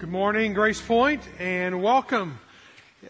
[0.00, 2.38] Good morning, Grace Point, and welcome.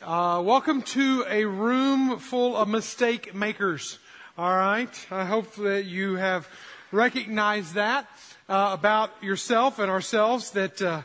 [0.02, 4.00] Uh, welcome to a room full of mistake makers.
[4.36, 4.90] All right.
[5.08, 6.48] I hope that you have
[6.90, 8.08] recognized that
[8.48, 11.02] uh, about yourself and ourselves that uh,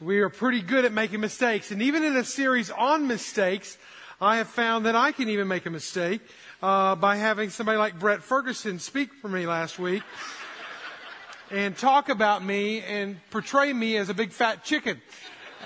[0.00, 1.70] we are pretty good at making mistakes.
[1.70, 3.78] And even in a series on mistakes,
[4.20, 6.20] I have found that I can even make a mistake
[6.60, 10.02] uh, by having somebody like Brett Ferguson speak for me last week
[11.50, 15.00] and talk about me and portray me as a big fat chicken.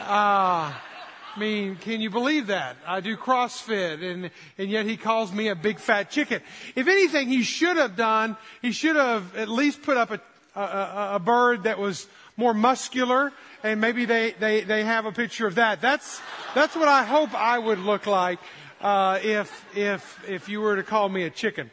[0.01, 0.73] Uh,
[1.35, 2.77] I mean, can you believe that?
[2.86, 6.43] I do CrossFit and, and yet he calls me a big fat chicken.
[6.76, 10.21] If anything, he should have done, he should have at least put up a,
[10.54, 12.07] a, a bird that was
[12.37, 15.81] more muscular and maybe they, they, they have a picture of that.
[15.81, 16.21] That's,
[16.54, 18.39] that's what I hope I would look like,
[18.81, 21.71] uh, if, if, if you were to call me a chicken.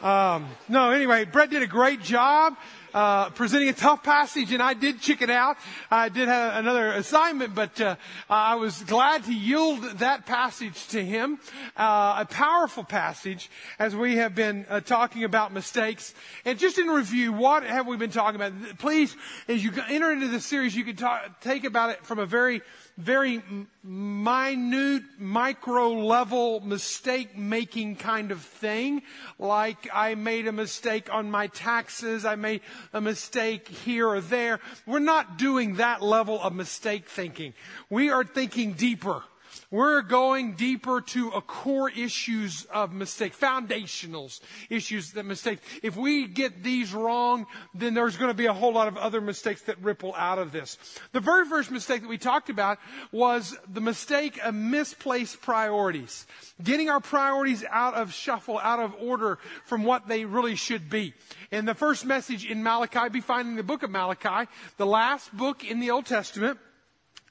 [0.00, 2.56] Um, no, anyway, Brett did a great job
[2.94, 5.56] uh, presenting a tough passage, and I did chicken out.
[5.90, 7.96] I did have another assignment, but uh,
[8.30, 11.40] I was glad to yield that passage to him.
[11.76, 16.14] Uh, a powerful passage as we have been uh, talking about mistakes.
[16.44, 18.78] And just in review, what have we been talking about?
[18.78, 19.16] Please,
[19.48, 22.62] as you enter into this series, you can talk, take about it from a very
[22.96, 23.42] very
[23.82, 29.02] minute, micro level mistake making kind of thing.
[29.38, 32.24] Like I made a mistake on my taxes.
[32.24, 32.60] I made
[32.92, 34.60] a mistake here or there.
[34.86, 37.54] We're not doing that level of mistake thinking.
[37.90, 39.22] We are thinking deeper.
[39.70, 45.58] We're going deeper to a core issues of mistake, foundationals issues that mistake.
[45.82, 49.20] If we get these wrong, then there's going to be a whole lot of other
[49.20, 50.78] mistakes that ripple out of this.
[51.12, 52.78] The very first mistake that we talked about
[53.12, 56.26] was the mistake of misplaced priorities.
[56.62, 61.14] Getting our priorities out of shuffle, out of order from what they really should be.
[61.50, 65.64] In the first message in Malachi, be finding the book of Malachi, the last book
[65.64, 66.58] in the Old Testament.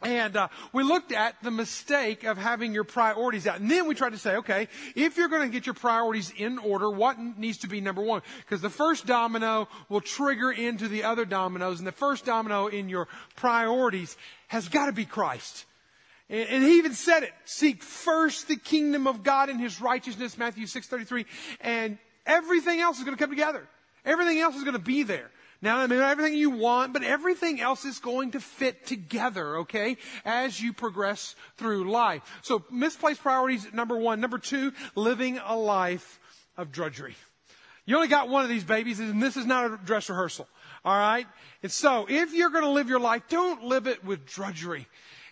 [0.04, 3.60] And uh, we looked at the mistake of having your priorities out.
[3.60, 6.58] And then we tried to say, okay, if you're going to get your priorities in
[6.58, 8.22] order, what needs to be number one?
[8.40, 11.80] Because the first domino will trigger into the other dominoes.
[11.80, 15.66] And the first domino in your priorities has got to be Christ.
[16.30, 20.38] And, and he even said it, seek first the kingdom of God and his righteousness,
[20.38, 21.26] Matthew 6.33,
[21.62, 23.68] and everything else is going to come together.
[24.06, 25.30] Everything else is going to be there.
[25.64, 29.96] Now, I mean, everything you want, but everything else is going to fit together, okay,
[30.26, 32.22] as you progress through life.
[32.42, 34.20] So, misplaced priorities, number one.
[34.20, 36.20] Number two, living a life
[36.58, 37.16] of drudgery.
[37.86, 40.50] You only got one of these babies, and this is not a dress rehearsal,
[40.84, 41.28] all right?
[41.64, 44.86] And so, if you're going to live your life, don't live it with drudgery.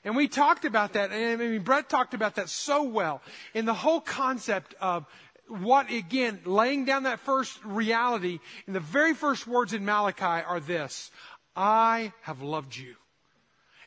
[0.05, 3.21] And we talked about that, and I mean, Brett talked about that so well
[3.53, 5.05] in the whole concept of
[5.51, 10.59] what, again, laying down that first reality, and the very first words in Malachi are
[10.59, 11.11] this
[11.55, 12.95] I have loved you.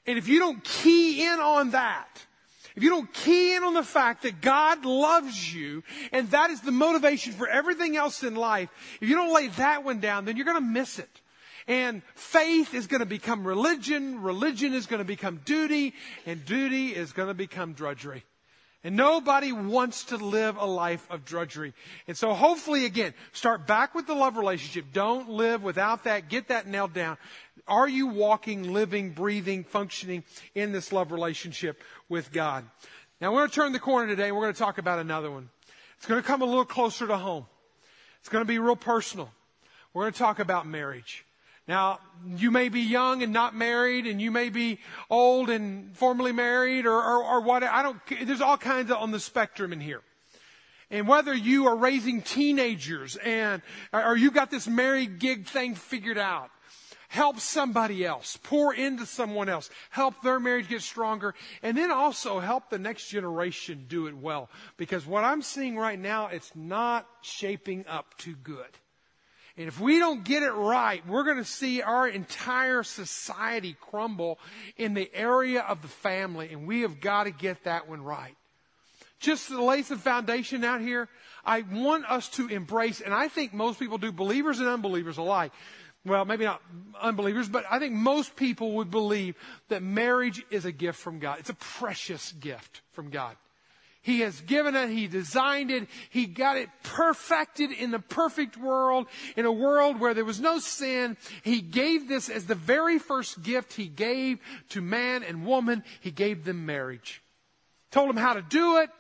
[0.07, 2.27] And if you don't key in on that,
[2.77, 5.83] if you don't key in on the fact that God loves you
[6.13, 8.69] and that is the motivation for everything else in life,
[9.01, 11.21] if you don't lay that one down, then you're going to miss it.
[11.67, 15.95] And faith is going to become religion, religion is going to become duty,
[16.27, 18.25] and duty is going to become drudgery.
[18.85, 21.73] And nobody wants to live a life of drudgery.
[22.07, 24.93] And so hopefully again, start back with the love relationship.
[24.93, 26.29] Don't live without that.
[26.29, 27.17] Get that nailed down.
[27.67, 30.23] Are you walking, living, breathing, functioning
[30.55, 32.67] in this love relationship with God?
[33.23, 35.31] Now we're going to turn the corner today and we're going to talk about another
[35.31, 35.49] one.
[35.97, 37.47] It's going to come a little closer to home.
[38.21, 39.31] It's going to be real personal.
[39.95, 41.25] We're going to talk about marriage.
[41.67, 46.33] Now, you may be young and not married, and you may be old and formerly
[46.33, 47.63] married, or, or, or what.
[47.63, 48.01] I don't.
[48.23, 50.03] There's all kinds of on the spectrum in here.
[50.91, 56.19] And whether you are raising teenagers and or you got this married gig thing figured
[56.19, 56.51] out,
[57.09, 62.41] help somebody else, pour into someone else, help their marriage get stronger, and then also
[62.41, 64.51] help the next generation do it well.
[64.77, 68.79] Because what I'm seeing right now, it's not shaping up too good.
[69.57, 74.41] And if we don't get it right, we're going to see our entire society crumble
[74.77, 78.35] in the area of the family, and we have got to get that one right.
[79.21, 81.09] Just to lay some foundation out here,
[81.45, 85.53] I want us to embrace, and I think most people do, believers and unbelievers alike.
[86.05, 86.61] Well, maybe not
[87.01, 89.37] unbelievers, but I think most people would believe
[89.69, 91.39] that marriage is a gift from God.
[91.39, 93.37] It's a precious gift from God.
[94.05, 94.91] He has given it.
[94.91, 95.89] He designed it.
[96.11, 100.59] He got it perfected in the perfect world, in a world where there was no
[100.59, 101.17] sin.
[101.43, 105.85] He gave this as the very first gift he gave to man and woman.
[106.03, 107.23] He gave them marriage.
[107.91, 108.91] Told them how to do it,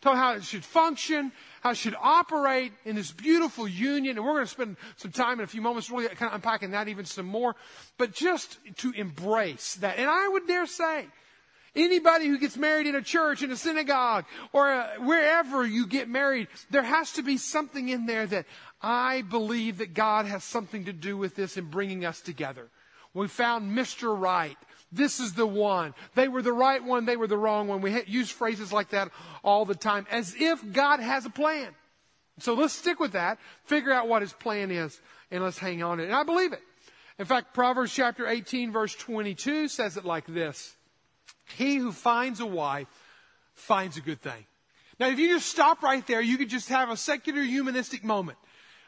[0.00, 4.16] told how it should function, how it should operate in this beautiful union.
[4.16, 6.70] And we're going to spend some time in a few moments really kind of unpacking
[6.70, 7.56] that even some more.
[7.98, 9.98] But just to embrace that.
[9.98, 11.08] And I would dare say,
[11.74, 16.08] Anybody who gets married in a church, in a synagogue, or uh, wherever you get
[16.08, 18.44] married, there has to be something in there that
[18.82, 22.68] I believe that God has something to do with this in bringing us together.
[23.14, 24.18] We found Mr.
[24.18, 24.56] Right.
[24.90, 25.94] This is the one.
[26.14, 27.06] They were the right one.
[27.06, 27.80] They were the wrong one.
[27.80, 29.10] We use phrases like that
[29.42, 31.68] all the time as if God has a plan.
[32.38, 35.98] So let's stick with that, figure out what his plan is, and let's hang on
[35.98, 36.06] to it.
[36.06, 36.62] And I believe it.
[37.18, 40.76] In fact, Proverbs chapter 18 verse 22 says it like this.
[41.56, 42.88] He who finds a wife
[43.54, 44.46] finds a good thing.
[44.98, 48.38] Now, if you just stop right there, you could just have a secular humanistic moment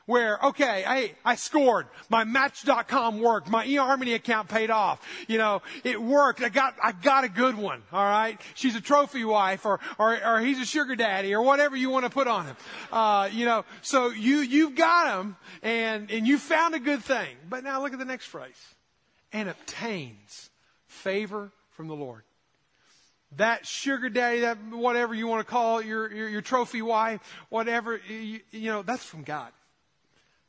[0.06, 1.86] where, okay, I, I scored.
[2.10, 3.48] My Match.com worked.
[3.48, 5.00] My eHarmony account paid off.
[5.28, 6.42] You know, it worked.
[6.42, 7.82] I got, I got a good one.
[7.92, 8.38] All right.
[8.54, 12.04] She's a trophy wife or, or, or he's a sugar daddy or whatever you want
[12.04, 12.56] to put on him.
[12.92, 17.36] Uh, you know, so you, you've got him and, and you found a good thing.
[17.48, 18.74] But now look at the next phrase.
[19.32, 20.50] And obtains
[20.86, 22.22] favor from the Lord
[23.36, 27.20] that sugar daddy, that whatever you want to call it, your, your, your trophy wife,
[27.48, 29.50] whatever, you, you, know, that's from God.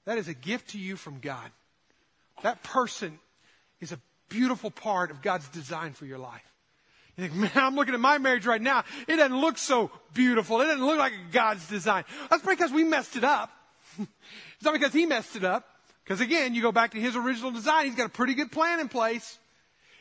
[0.05, 1.49] That is a gift to you from God.
[2.43, 3.19] That person
[3.81, 3.99] is a
[4.29, 6.53] beautiful part of God's design for your life.
[7.17, 8.83] You think, man, I'm looking at my marriage right now.
[9.07, 10.61] It doesn't look so beautiful.
[10.61, 12.03] It doesn't look like God's design.
[12.29, 13.51] That's because we messed it up.
[13.99, 15.67] it's not because He messed it up.
[16.03, 17.85] Because again, you go back to His original design.
[17.85, 19.39] He's got a pretty good plan in place.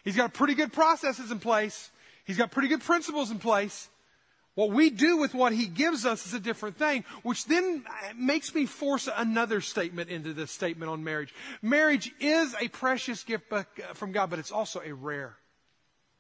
[0.05, 1.91] He's got pretty good processes in place.
[2.25, 3.89] He's got pretty good principles in place.
[4.55, 7.85] What we do with what he gives us is a different thing, which then
[8.17, 11.35] makes me force another statement into this statement on marriage.
[11.61, 13.53] Marriage is a precious gift
[13.95, 15.37] from God, but it's also a rare,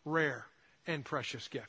[0.05, 0.47] rare
[0.87, 1.69] and precious gift.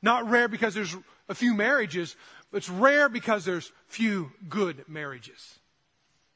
[0.00, 0.96] Not rare because there's
[1.28, 2.14] a few marriages,
[2.50, 5.58] but it's rare because there's few good marriages.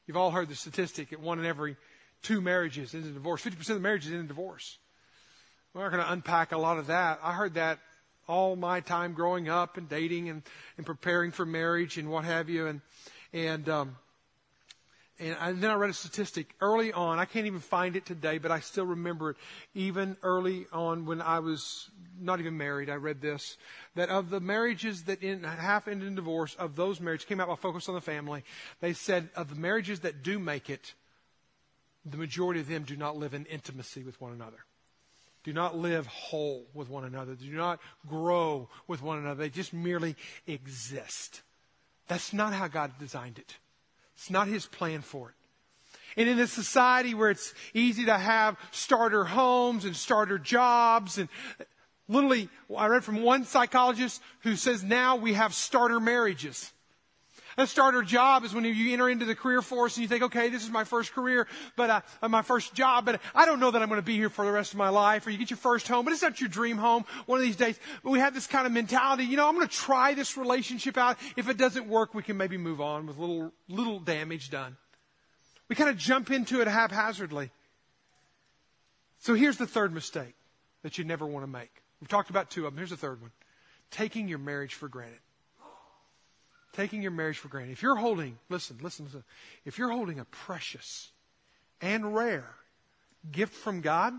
[0.05, 1.77] You've all heard the statistic that one in every
[2.21, 3.41] two marriages ends in divorce.
[3.41, 4.77] 50% of the marriages end in divorce.
[5.75, 7.19] We're not going to unpack a lot of that.
[7.21, 7.79] I heard that
[8.29, 10.41] all my time growing up and dating and,
[10.77, 12.67] and preparing for marriage and what have you.
[12.67, 12.81] And,
[13.33, 13.97] and, um,
[15.19, 17.19] and, I, and then I read a statistic early on.
[17.19, 19.37] I can't even find it today, but I still remember it.
[19.73, 21.89] Even early on when I was
[22.21, 23.57] not even married, I read this
[23.95, 27.49] that of the marriages that in, half ended in divorce, of those marriages came out
[27.49, 28.45] by Focus on the Family.
[28.79, 30.93] They said of the marriages that do make it,
[32.05, 34.59] the majority of them do not live in intimacy with one another
[35.45, 39.43] do not live whole with one another, do not grow with one another.
[39.43, 40.15] They just merely
[40.47, 41.43] exist.
[42.07, 43.55] That's not how God designed it.
[44.15, 45.35] It's not His plan for it.
[46.17, 51.29] And in a society where it's easy to have starter homes and starter jobs and
[52.07, 56.71] literally, I read from one psychologist who says now we have starter marriages.
[57.57, 60.49] A starter job is when you enter into the career force and you think, okay,
[60.49, 61.47] this is my first career,
[61.77, 64.29] but uh, my first job, but I don't know that I'm going to be here
[64.29, 65.25] for the rest of my life.
[65.25, 67.55] Or you get your first home, but it's not your dream home one of these
[67.55, 67.79] days.
[68.03, 70.97] But we have this kind of mentality, you know, I'm going to try this relationship
[70.97, 71.17] out.
[71.37, 74.75] If it doesn't work, we can maybe move on with little, little damage done.
[75.69, 77.51] We kind of jump into it haphazardly.
[79.19, 80.35] So here's the third mistake
[80.83, 81.71] that you never want to make.
[82.01, 82.77] We've talked about two of them.
[82.77, 83.31] Here's the third one.
[83.91, 85.19] Taking your marriage for granted
[86.75, 87.71] taking your marriage for granted.
[87.71, 89.23] If you're holding, listen, listen, listen.
[89.63, 91.11] If you're holding a precious
[91.81, 92.53] and rare
[93.31, 94.13] gift from God,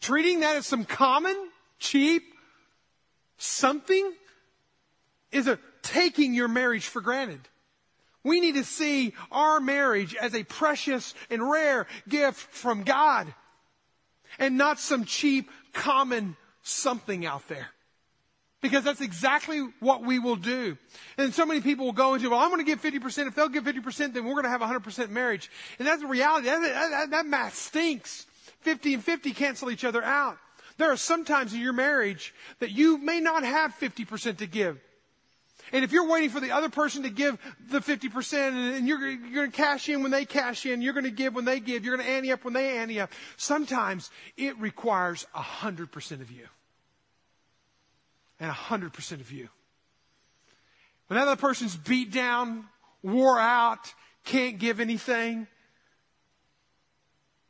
[0.00, 1.36] treating that as some common,
[1.78, 2.22] cheap,
[3.36, 4.12] something
[5.30, 7.40] is a taking your marriage for granted.
[8.24, 13.32] We need to see our marriage as a precious and rare gift from God
[14.38, 17.68] and not some cheap, common something out there.
[18.62, 20.78] Because that's exactly what we will do.
[21.18, 23.26] And so many people will go into, well, I'm going to give 50%.
[23.26, 25.50] If they'll give 50%, then we're going to have 100% marriage.
[25.78, 26.46] And that's the reality.
[26.46, 28.26] That, that, that math stinks.
[28.60, 30.38] 50 and 50 cancel each other out.
[30.78, 34.78] There are some times in your marriage that you may not have 50% to give.
[35.72, 37.38] And if you're waiting for the other person to give
[37.70, 41.04] the 50% and you're, you're going to cash in when they cash in, you're going
[41.04, 44.10] to give when they give, you're going to ante up when they ante up, sometimes
[44.36, 46.46] it requires 100% of you
[48.38, 49.48] and 100% of you.
[51.06, 52.64] When that other person's beat down,
[53.02, 55.46] wore out, can't give anything,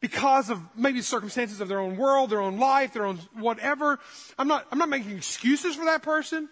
[0.00, 3.99] because of maybe circumstances of their own world, their own life, their own whatever.
[4.38, 6.49] I'm not, I'm not making excuses for that person.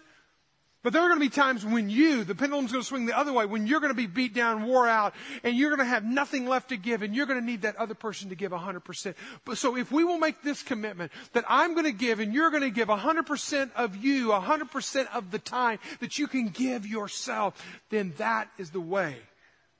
[0.85, 3.17] But there are going to be times when you, the pendulum's going to swing the
[3.17, 5.91] other way, when you're going to be beat down, wore out, and you're going to
[5.91, 8.51] have nothing left to give, and you're going to need that other person to give
[8.51, 9.15] 100%.
[9.45, 12.51] But so if we will make this commitment that I'm going to give and you're
[12.51, 17.59] going to give 100% of you, 100% of the time that you can give yourself,
[17.89, 19.15] then that is the way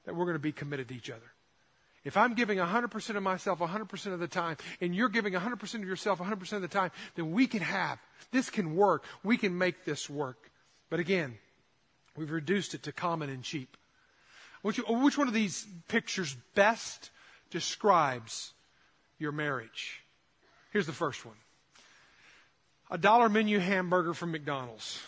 [0.06, 1.22] that we're going to be committed to each other.
[2.04, 5.88] If I'm giving 100% of myself 100% of the time, and you're giving 100% of
[5.88, 8.00] yourself 100% of the time, then we can have,
[8.32, 9.04] this can work.
[9.24, 10.50] We can make this work.
[10.90, 11.38] But again,
[12.16, 13.78] we've reduced it to common and cheap.
[14.62, 17.12] Which, which one of these pictures best
[17.52, 18.54] describes
[19.20, 20.02] your marriage?
[20.72, 21.36] Here's the first one
[22.92, 25.00] a dollar menu hamburger from McDonald's.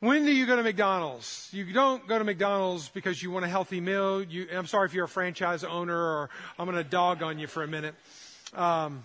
[0.00, 1.48] When do you go to McDonald's?
[1.52, 4.22] You don't go to McDonald's because you want a healthy meal.
[4.22, 7.48] You, I'm sorry if you're a franchise owner or I'm going to dog on you
[7.48, 7.96] for a minute.
[8.54, 9.02] Um,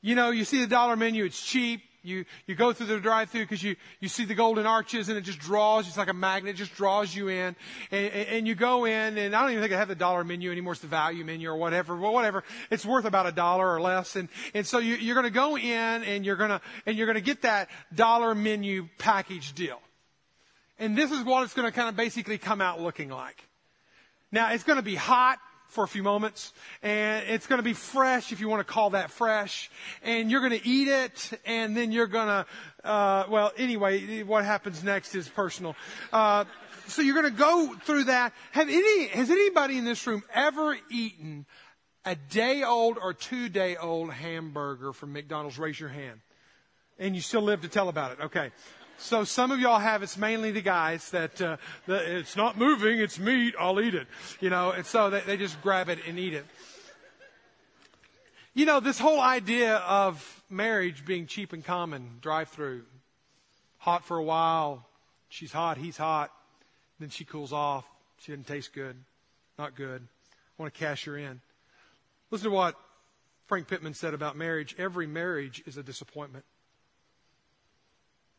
[0.00, 1.82] you know, you see the dollar menu, it's cheap.
[2.02, 5.18] You, you go through the drive through because you, you see the golden arches and
[5.18, 7.54] it just draws, it's like a magnet, just draws you in.
[7.90, 10.50] And, and, you go in, and I don't even think I have the dollar menu
[10.50, 11.96] anymore, it's the value menu or whatever.
[11.96, 12.42] Well, whatever.
[12.70, 14.16] It's worth about a dollar or less.
[14.16, 15.64] And, and so you, you're going to go in
[16.04, 19.80] and you're to, and you're going to get that dollar menu package deal.
[20.78, 23.46] And this is what it's going to kind of basically come out looking like.
[24.32, 25.38] Now, it's going to be hot
[25.70, 28.90] for a few moments, and it's going to be fresh if you want to call
[28.90, 29.70] that fresh,
[30.02, 32.46] and you're going to eat it, and then you're going to,
[32.88, 35.76] uh, well, anyway, what happens next is personal.
[36.12, 36.44] Uh,
[36.86, 38.32] so you're going to go through that.
[38.50, 41.46] Have any, has anybody in this room ever eaten
[42.04, 45.58] a day old or two day old hamburger from McDonald's?
[45.58, 46.20] Raise your hand.
[46.98, 48.24] And you still live to tell about it.
[48.24, 48.50] Okay.
[49.00, 53.00] So some of y'all have it's mainly the guys that uh, the, it's not moving,
[53.00, 54.06] it's meat, I'll eat it.
[54.40, 56.44] You know, and so they, they just grab it and eat it.
[58.52, 62.82] You know, this whole idea of marriage being cheap and common, drive through,
[63.78, 64.86] hot for a while,
[65.28, 66.30] she's hot, he's hot,
[66.98, 67.86] then she cools off,
[68.18, 68.96] she doesn't taste good,
[69.58, 70.02] not good.
[70.02, 71.40] I want to cash her in.
[72.30, 72.74] Listen to what
[73.46, 74.74] Frank Pittman said about marriage.
[74.78, 76.44] Every marriage is a disappointment.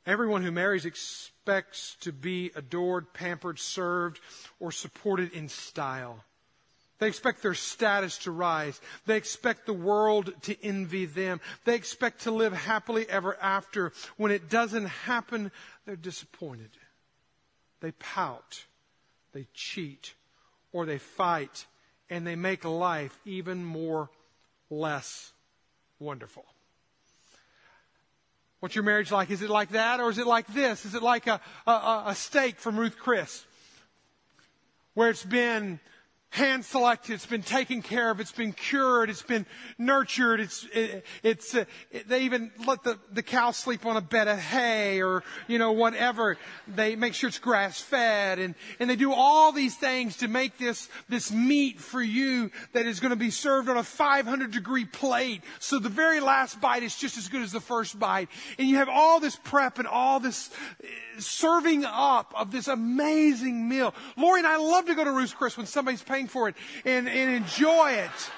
[0.06, 4.20] Everyone who marries expects to be adored, pampered, served,
[4.60, 6.24] or supported in style.
[7.02, 8.80] They expect their status to rise.
[9.08, 11.42] They expect the world to envy them.
[11.66, 13.92] They expect to live happily ever after.
[14.18, 15.52] When it doesn't happen,
[15.86, 16.70] they're disappointed.
[17.80, 18.66] They pout.
[19.34, 20.14] They cheat.
[20.72, 21.66] Or they fight.
[22.08, 24.12] And they make life even more
[24.70, 25.32] less
[26.00, 26.46] wonderful.
[28.62, 29.32] What's your marriage like?
[29.32, 30.86] Is it like that or is it like this?
[30.86, 33.44] Is it like a, a, a steak from Ruth's Chris?
[34.94, 35.80] Where it's been
[36.32, 39.46] hand selected, it's been taken care of, it's been cured, it's been
[39.78, 44.02] nurtured, it's, it, it's, uh, it, they even let the, the cow sleep on a
[44.02, 46.38] bed of hay or, you know, whatever.
[46.70, 50.58] They make sure it's grass fed and, and they do all these things to make
[50.58, 54.86] this, this meat for you that is going to be served on a 500 degree
[54.86, 55.42] plate.
[55.60, 58.30] So the very last bite is just as good as the first bite.
[58.58, 60.50] And you have all this prep and all this
[60.82, 60.88] uh,
[61.20, 63.94] serving up of this amazing meal.
[64.16, 67.08] Lori and I love to go to Ruth's Chris when somebody's paying for it and,
[67.08, 68.32] and enjoy it.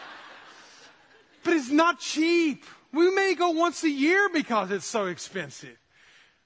[1.43, 2.63] But it's not cheap.
[2.91, 5.77] We may go once a year because it's so expensive.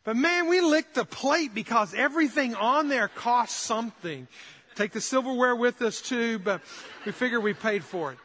[0.04, 4.28] But man, we lick the plate because everything on there costs something.
[4.76, 6.62] Take the silverware with us too, but
[7.06, 8.18] we figure we paid for it.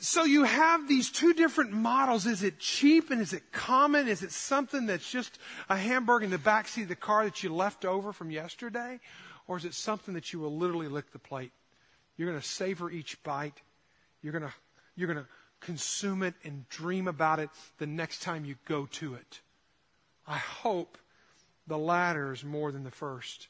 [0.00, 2.26] So you have these two different models.
[2.26, 4.08] Is it cheap and is it common?
[4.08, 7.54] Is it something that's just a hamburger in the backseat of the car that you
[7.54, 9.00] left over from yesterday?
[9.46, 11.52] Or is it something that you will literally lick the plate?
[12.16, 13.60] You're going to savor each bite.
[14.22, 14.52] You're going to,
[14.96, 15.30] you're going to
[15.60, 19.40] consume it and dream about it the next time you go to it.
[20.26, 20.98] I hope
[21.66, 23.48] the latter is more than the first.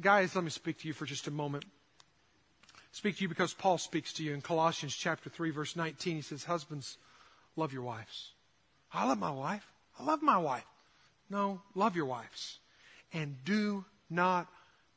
[0.00, 1.64] Guys, let me speak to you for just a moment.
[2.92, 6.16] Speak to you because Paul speaks to you in Colossians chapter 3 verse 19.
[6.16, 6.96] He says, "Husbands,
[7.56, 8.32] love your wives."
[8.92, 9.66] I love my wife.
[9.98, 10.66] I love my wife.
[11.28, 12.60] No, love your wives.
[13.12, 14.46] And do not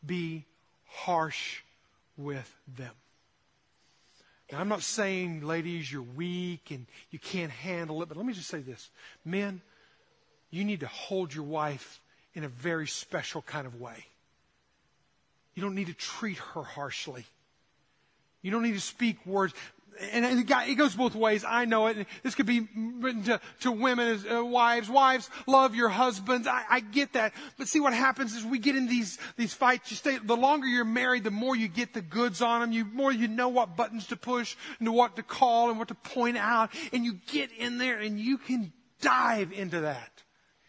[0.06, 0.46] be
[0.86, 1.63] harsh
[2.18, 2.94] with them.
[4.52, 8.34] Now, I'm not saying, ladies, you're weak and you can't handle it, but let me
[8.34, 8.90] just say this.
[9.26, 9.62] Men,
[10.50, 12.00] you need to hold your wife
[12.34, 14.06] in a very special kind of way.
[15.54, 17.26] You don't need to treat her harshly.
[18.42, 19.54] You don't need to speak words
[20.12, 21.44] and it goes both ways.
[21.48, 22.08] I know it.
[22.24, 24.89] This could be written to, to women as uh, wives.
[24.89, 26.48] Wives, love your husbands.
[26.48, 27.34] I, I get that.
[27.58, 29.89] But see what happens is we get in these, these fights.
[29.92, 32.72] You stay, the longer you're married, the more you get the goods on them.
[32.72, 35.96] You more you know what buttons to push and what to call and what to
[35.96, 36.72] point out.
[36.94, 40.24] And you get in there and you can dive into that.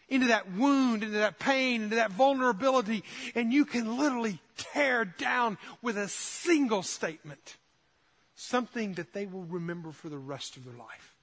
[0.07, 3.03] Into that wound, into that pain, into that vulnerability.
[3.35, 7.57] And you can literally tear down with a single statement
[8.39, 11.13] something that they will remember for the rest of their life.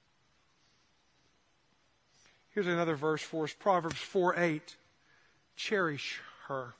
[2.50, 4.76] Here's another verse for us Proverbs 4 8.
[5.56, 6.75] Cherish her,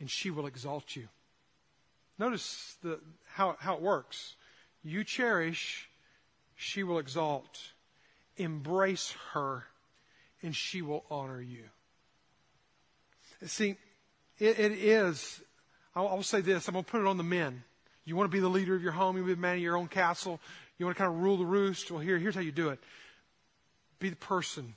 [0.00, 1.06] and she will exalt you.
[2.18, 2.98] notice the,
[3.34, 4.34] how, how it works.
[4.82, 5.88] You cherish,
[6.56, 7.60] she will exalt.
[8.36, 9.64] Embrace her,
[10.42, 11.64] and she will honor you.
[13.46, 13.76] See,
[14.40, 15.40] it, it is,
[15.94, 17.62] I'll, I'll say this, I'm going to put it on the men.
[18.04, 19.56] You want to be the leader of your home, you want to be the man
[19.56, 20.40] of your own castle,
[20.78, 21.90] you want to kind of rule the roost.
[21.90, 22.78] Well, here, here's how you do it
[23.98, 24.74] be the person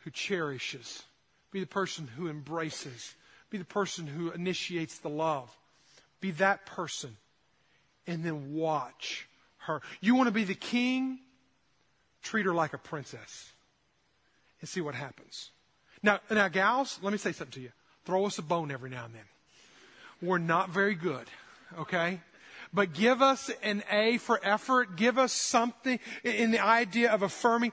[0.00, 1.02] who cherishes,
[1.50, 3.14] be the person who embraces,
[3.50, 5.54] be the person who initiates the love.
[6.22, 7.16] Be that person
[8.06, 9.28] and then watch
[9.58, 9.82] her.
[10.00, 11.18] You want to be the king?
[12.22, 13.52] Treat her like a princess
[14.60, 15.50] and see what happens.
[16.02, 17.72] Now, now, gals, let me say something to you.
[18.04, 19.24] Throw us a bone every now and then.
[20.20, 21.26] We're not very good,
[21.78, 22.20] okay?
[22.74, 24.96] But give us an A for effort.
[24.96, 27.72] Give us something in the idea of affirming.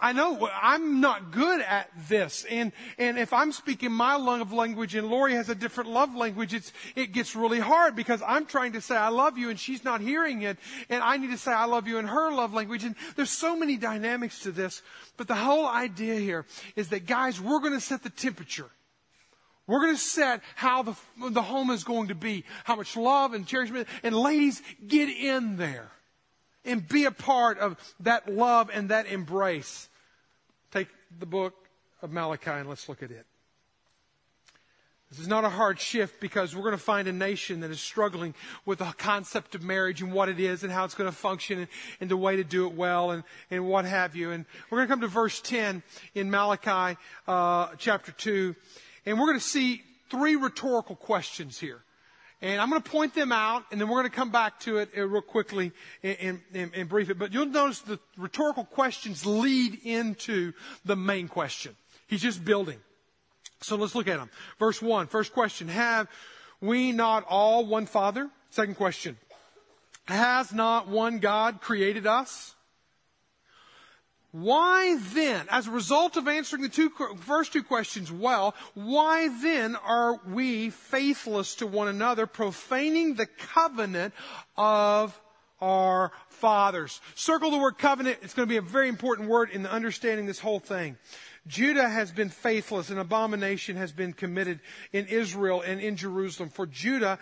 [0.00, 2.44] I know I'm not good at this.
[2.50, 6.54] And, and if I'm speaking my love language and Lori has a different love language,
[6.54, 9.84] it's, it gets really hard because I'm trying to say I love you and she's
[9.84, 10.58] not hearing it.
[10.88, 12.84] And I need to say I love you in her love language.
[12.84, 14.82] And there's so many dynamics to this.
[15.16, 18.70] But the whole idea here is that guys, we're going to set the temperature.
[19.66, 20.94] We're going to set how the,
[21.30, 23.88] the home is going to be, how much love and cherishment.
[24.02, 25.90] And ladies, get in there
[26.64, 29.88] and be a part of that love and that embrace.
[30.72, 30.88] Take
[31.18, 31.54] the book
[32.02, 33.26] of Malachi and let's look at it.
[35.10, 37.82] This is not a hard shift because we're going to find a nation that is
[37.82, 41.14] struggling with the concept of marriage and what it is and how it's going to
[41.14, 41.68] function and,
[42.00, 44.30] and the way to do it well and, and what have you.
[44.30, 45.82] And we're going to come to verse 10
[46.14, 46.96] in Malachi
[47.28, 48.56] uh, chapter 2.
[49.04, 51.82] And we're going to see three rhetorical questions here.
[52.40, 54.78] And I'm going to point them out, and then we're going to come back to
[54.78, 55.70] it uh, real quickly
[56.02, 57.16] and, and, and, brief it.
[57.16, 60.52] But you'll notice the rhetorical questions lead into
[60.84, 61.76] the main question.
[62.08, 62.80] He's just building.
[63.60, 64.28] So let's look at them.
[64.58, 66.08] Verse 1, first question Have
[66.60, 68.28] we not all one Father?
[68.50, 69.16] Second question
[70.06, 72.56] Has not one God created us?
[74.32, 79.76] Why then, as a result of answering the two, first two questions well, why then
[79.76, 84.14] are we faithless to one another, profaning the covenant
[84.56, 85.20] of
[85.60, 87.02] our fathers?
[87.14, 88.20] Circle the word covenant.
[88.22, 90.96] It's going to be a very important word in understanding this whole thing.
[91.46, 92.88] Judah has been faithless.
[92.88, 94.60] An abomination has been committed
[94.94, 96.48] in Israel and in Jerusalem.
[96.48, 97.18] For Judah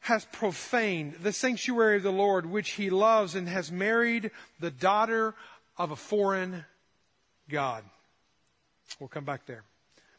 [0.00, 5.34] has profaned the sanctuary of the Lord, which he loves, and has married the daughter
[5.78, 6.64] of a foreign
[7.48, 7.84] God.
[8.98, 9.64] We'll come back there.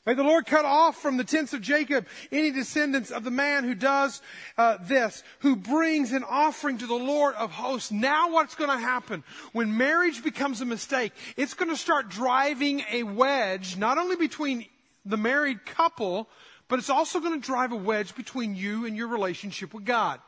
[0.07, 3.65] May the Lord cut off from the tents of Jacob any descendants of the man
[3.65, 4.21] who does
[4.57, 7.91] uh, this, who brings an offering to the Lord of hosts.
[7.91, 9.25] Now what's going to happen?
[9.51, 14.65] When marriage becomes a mistake, it's going to start driving a wedge, not only between
[15.05, 16.29] the married couple,
[16.69, 20.21] but it's also going to drive a wedge between you and your relationship with God.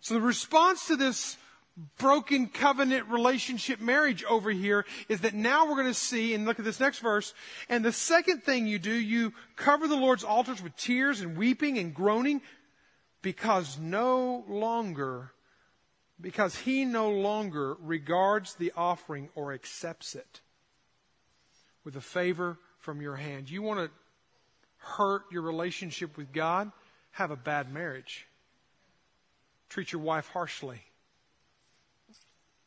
[0.00, 1.36] So the response to this
[1.98, 6.58] broken covenant relationship marriage over here is that now we're going to see, and look
[6.58, 7.32] at this next verse,
[7.68, 11.78] and the second thing you do, you cover the Lord's altars with tears and weeping
[11.78, 12.42] and groaning
[13.22, 15.32] because no longer,
[16.20, 20.40] because he no longer regards the offering or accepts it
[21.84, 23.50] with a favor from your hand.
[23.50, 23.90] You want to
[24.76, 26.70] hurt your relationship with God?
[27.12, 28.26] Have a bad marriage.
[29.68, 30.82] Treat your wife harshly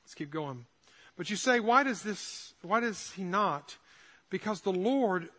[0.05, 0.65] Let's keep going.
[1.17, 3.75] But you say, why does this, why does he not?
[4.29, 5.29] Because the Lord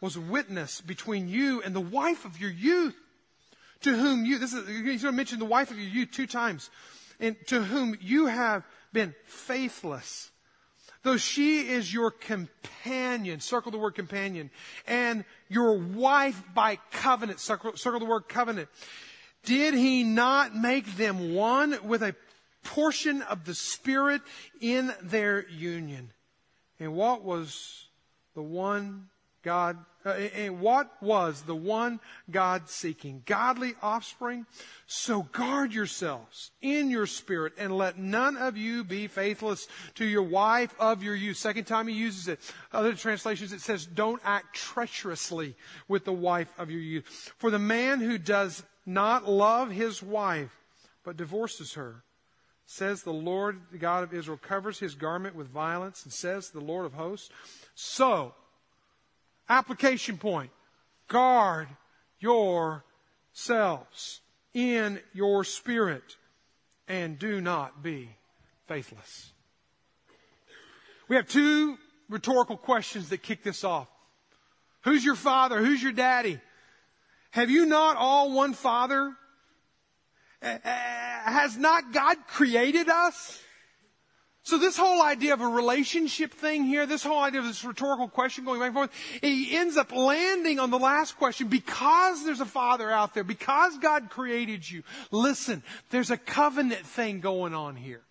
[0.00, 2.96] was witness between you and the wife of your youth,
[3.82, 6.26] to whom you, this is, he's going to mention the wife of your youth two
[6.26, 6.70] times,
[7.20, 10.30] and to whom you have been faithless.
[11.02, 14.50] Though she is your companion, circle the word companion,
[14.86, 18.70] and your wife by covenant, circle, circle the word covenant.
[19.44, 22.14] Did he not make them one with a
[22.76, 24.20] portion of the Spirit
[24.60, 26.12] in their union.
[26.78, 27.86] And what was
[28.34, 29.08] the one
[29.42, 33.22] God, uh, and what was the one God seeking?
[33.24, 34.44] Godly offspring?
[34.86, 40.24] So guard yourselves in your spirit and let none of you be faithless to your
[40.24, 41.38] wife of your youth.
[41.38, 42.40] Second time he uses it.
[42.72, 45.54] Other translations it says, don't act treacherously
[45.88, 47.32] with the wife of your youth.
[47.38, 50.54] For the man who does not love his wife,
[51.04, 52.02] but divorces her,
[52.66, 56.60] says the Lord, the God of Israel, covers his garment with violence, and says the
[56.60, 57.30] Lord of hosts.
[57.74, 58.34] So,
[59.48, 60.50] application point
[61.08, 61.68] guard
[62.18, 64.20] yourselves
[64.52, 66.16] in your spirit
[66.88, 68.10] and do not be
[68.66, 69.32] faithless.
[71.08, 73.88] We have two rhetorical questions that kick this off.
[74.82, 75.64] Who's your father?
[75.64, 76.40] Who's your daddy?
[77.30, 79.14] Have you not all one father?
[80.46, 83.42] Uh, has not God created us?
[84.46, 88.06] So this whole idea of a relationship thing here, this whole idea of this rhetorical
[88.06, 92.38] question going back and forth, he ends up landing on the last question because there's
[92.38, 94.84] a father out there, because God created you.
[95.10, 98.02] Listen, there's a covenant thing going on here.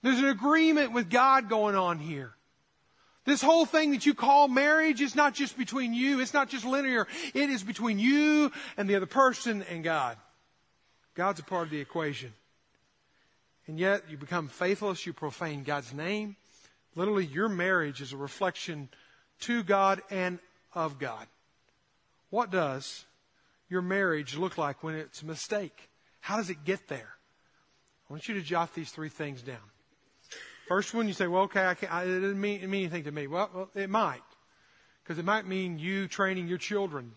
[0.00, 2.32] There's an agreement with God going on here.
[3.26, 6.64] This whole thing that you call marriage is not just between you, it's not just
[6.64, 7.06] linear.
[7.34, 10.16] It is between you and the other person and God.
[11.18, 12.32] God's a part of the equation
[13.68, 16.36] and yet you become faithless, you profane God's name.
[16.96, 18.88] Literally, your marriage is a reflection
[19.40, 20.38] to God and
[20.74, 21.26] of God.
[22.30, 23.04] What does
[23.68, 25.90] your marriage look like when it's a mistake?
[26.20, 27.10] How does it get there?
[28.08, 29.56] I want you to jot these three things down.
[30.66, 33.12] First one, you say, well, okay, I can't, I, it doesn't mean, mean anything to
[33.12, 33.26] me.
[33.26, 34.22] Well, well it might.
[35.04, 37.12] Because it might mean you training your children.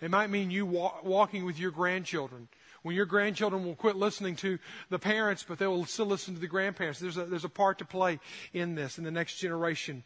[0.00, 2.48] It might mean you wa- walking with your grandchildren
[2.86, 6.40] when your grandchildren will quit listening to the parents, but they will still listen to
[6.40, 7.00] the grandparents.
[7.00, 8.20] There's a, there's a part to play
[8.52, 10.04] in this, in the next generation.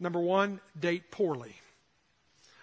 [0.00, 1.54] Number one, date poorly.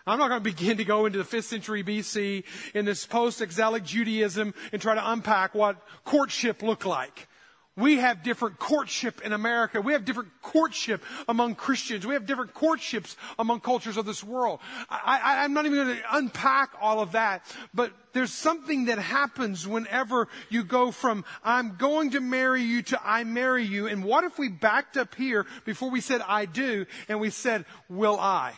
[0.06, 3.86] I'm not going to begin to go into the 5th century BC in this post-exilic
[3.86, 7.30] Judaism and try to unpack what courtship looked like.
[7.78, 9.82] We have different courtship in America.
[9.82, 12.08] We have different courtship among Christians.
[12.08, 14.62] We have different courtships among cultures of this world.
[14.90, 19.68] I, am not even going to unpack all of that, but there's something that happens
[19.68, 23.88] whenever you go from I'm going to marry you to I marry you.
[23.88, 27.66] And what if we backed up here before we said I do and we said,
[27.90, 28.54] will I?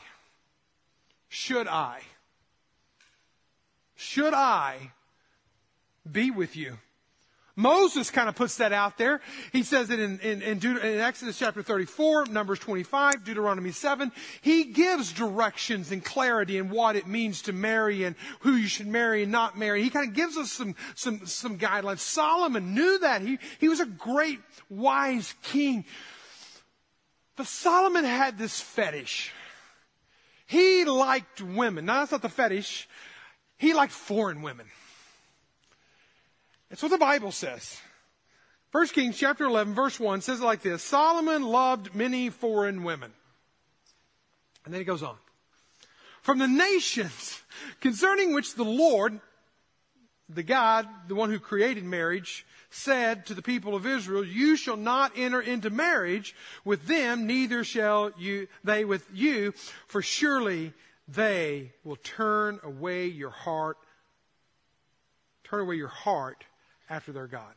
[1.28, 2.02] Should I?
[3.96, 4.92] Should I
[6.10, 6.78] be with you?
[7.58, 9.20] Moses kind of puts that out there.
[9.52, 14.12] He says it in, in, in, Deut- in, Exodus chapter 34, Numbers 25, Deuteronomy 7.
[14.42, 18.86] He gives directions and clarity in what it means to marry and who you should
[18.86, 19.82] marry and not marry.
[19.82, 22.00] He kind of gives us some, some, some guidelines.
[22.00, 23.24] Solomon knew that.
[23.24, 24.40] He, he was a great,
[24.70, 25.84] wise king.
[27.36, 29.32] But Solomon had this fetish.
[30.46, 31.86] He liked women.
[31.86, 32.88] Now, that's not the fetish.
[33.58, 34.68] He liked foreign women.
[36.70, 37.80] That's what the Bible says.
[38.72, 40.84] 1 Kings chapter 11 verse 1 says it like this.
[40.84, 43.14] Solomon loved many foreign women.
[44.66, 45.16] And then he goes on.
[46.22, 47.42] From the nations
[47.80, 49.22] concerning which the Lord,
[50.28, 54.76] the God, the one who created marriage, said to the people of Israel, you shall
[54.76, 59.54] not enter into marriage with them, neither shall you, they with you,
[59.88, 60.74] for surely
[61.08, 63.78] they will turn away your heart,
[65.46, 66.44] turn away your heart
[66.90, 67.54] after their God.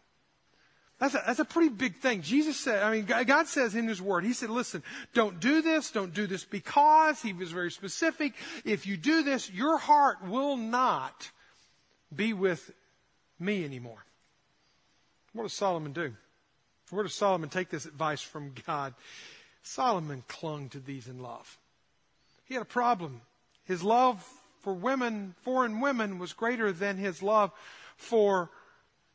[0.99, 2.21] That's a, that's a pretty big thing.
[2.21, 4.83] Jesus said, I mean, God says in His Word, He said, listen,
[5.15, 8.35] don't do this, don't do this because, He was very specific.
[8.67, 11.31] If you do this, your heart will not
[12.15, 12.71] be with
[13.39, 14.05] me anymore.
[15.33, 16.13] What does Solomon do?
[16.91, 18.95] Where does Solomon take this advice from God?
[19.63, 21.59] Solomon clung to these in love.
[22.45, 23.23] He had a problem.
[23.65, 24.27] His love
[24.61, 27.53] for women, foreign women, was greater than his love
[27.97, 28.51] for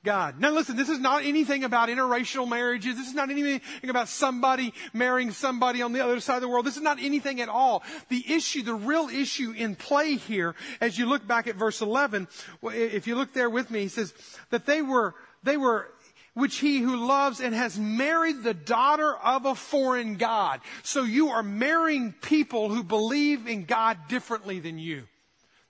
[0.05, 0.39] God.
[0.39, 2.95] Now listen, this is not anything about interracial marriages.
[2.95, 6.65] This is not anything about somebody marrying somebody on the other side of the world.
[6.65, 7.83] This is not anything at all.
[8.09, 12.27] The issue, the real issue in play here, as you look back at verse 11,
[12.63, 14.13] if you look there with me, he says
[14.51, 15.91] that they were, they were
[16.35, 20.61] which he who loves and has married the daughter of a foreign God.
[20.83, 25.07] So you are marrying people who believe in God differently than you.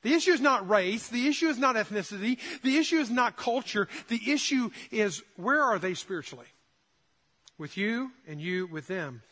[0.05, 1.07] The issue is not race.
[1.07, 2.37] The issue is not ethnicity.
[2.61, 3.87] The issue is not culture.
[4.07, 6.45] The issue is where are they spiritually?
[7.57, 9.23] With you and you with them.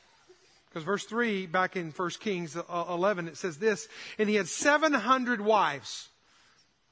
[0.68, 4.48] Because verse 3, back in 1 Kings uh, 11, it says this, and he had
[4.48, 6.10] 700 wives.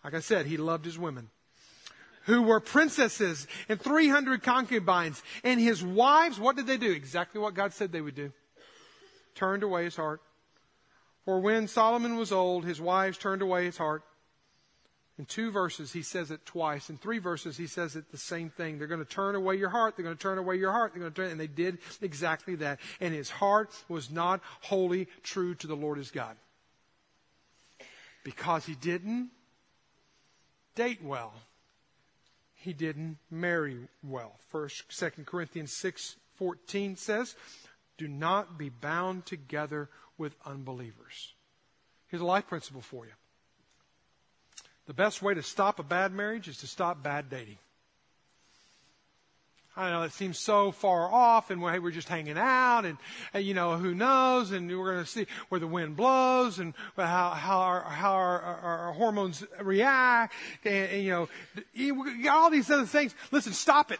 [0.03, 1.31] Like I said, he loved his women.
[2.25, 5.23] Who were princesses and 300 concubines.
[5.43, 6.91] And his wives, what did they do?
[6.91, 8.31] Exactly what God said they would do.
[9.33, 10.21] Turned away his heart
[11.25, 14.03] for when Solomon was old, his wives turned away his heart.
[15.17, 16.89] In two verses, he says it twice.
[16.89, 18.79] In three verses, he says it the same thing.
[18.79, 19.95] They're going to turn away your heart.
[19.95, 20.93] They're going to turn away your heart.
[20.93, 22.79] They're going to turn, and they did exactly that.
[22.99, 26.37] And his heart was not wholly true to the Lord his God.
[28.23, 29.29] Because he didn't
[30.73, 31.33] date well.
[32.55, 34.33] He didn't marry well.
[34.49, 37.35] First, Second Corinthians 6, 14 says,
[37.97, 39.89] Do not be bound together
[40.21, 41.33] with unbelievers.
[42.07, 43.11] Here's a life principle for you.
[44.85, 47.57] The best way to stop a bad marriage is to stop bad dating.
[49.75, 52.97] I know it seems so far off, and we're, hey, we're just hanging out, and,
[53.33, 56.73] and you know who knows, and we're going to see where the wind blows, and
[56.97, 60.33] how how our how our, our, our hormones react,
[60.65, 61.27] and, and you
[61.85, 63.15] know, all these other things.
[63.31, 63.99] Listen, stop it.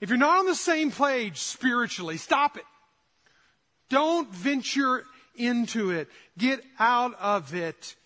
[0.00, 2.64] If you're not on the same page spiritually, stop it.
[3.88, 6.08] Don't venture into it.
[6.36, 7.96] Get out of it.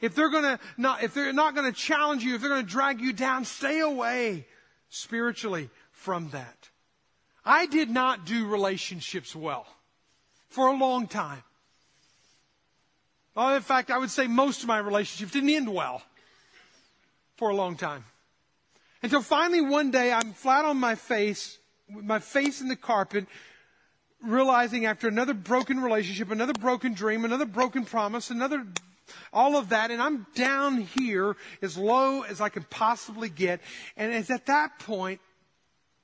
[0.00, 3.12] If they're gonna not, if they're not gonna challenge you, if they're gonna drag you
[3.12, 4.46] down, stay away
[4.90, 6.68] spiritually from that.
[7.44, 9.66] I did not do relationships well
[10.48, 11.42] for a long time.
[13.34, 16.02] Well, in fact, I would say most of my relationships didn't end well
[17.36, 18.04] for a long time.
[19.02, 21.58] Until finally one day I'm flat on my face,
[21.92, 23.26] with my face in the carpet,
[24.24, 28.66] realizing after another broken relationship, another broken dream, another broken promise, another
[29.32, 33.60] all of that, and I'm down here as low as I can possibly get.
[33.96, 35.20] And it's at that point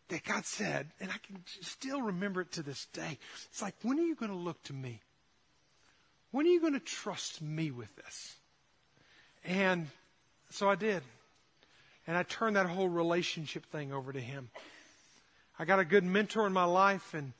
[0.09, 3.19] that God said, and I can still remember it to this day.
[3.49, 5.01] It's like, when are you going to look to me?
[6.31, 8.37] When are you going to trust me with this?
[9.45, 9.89] And
[10.51, 11.03] so I did.
[12.07, 14.51] And I turned that whole relationship thing over to him.
[15.59, 17.33] I got a good mentor in my life, and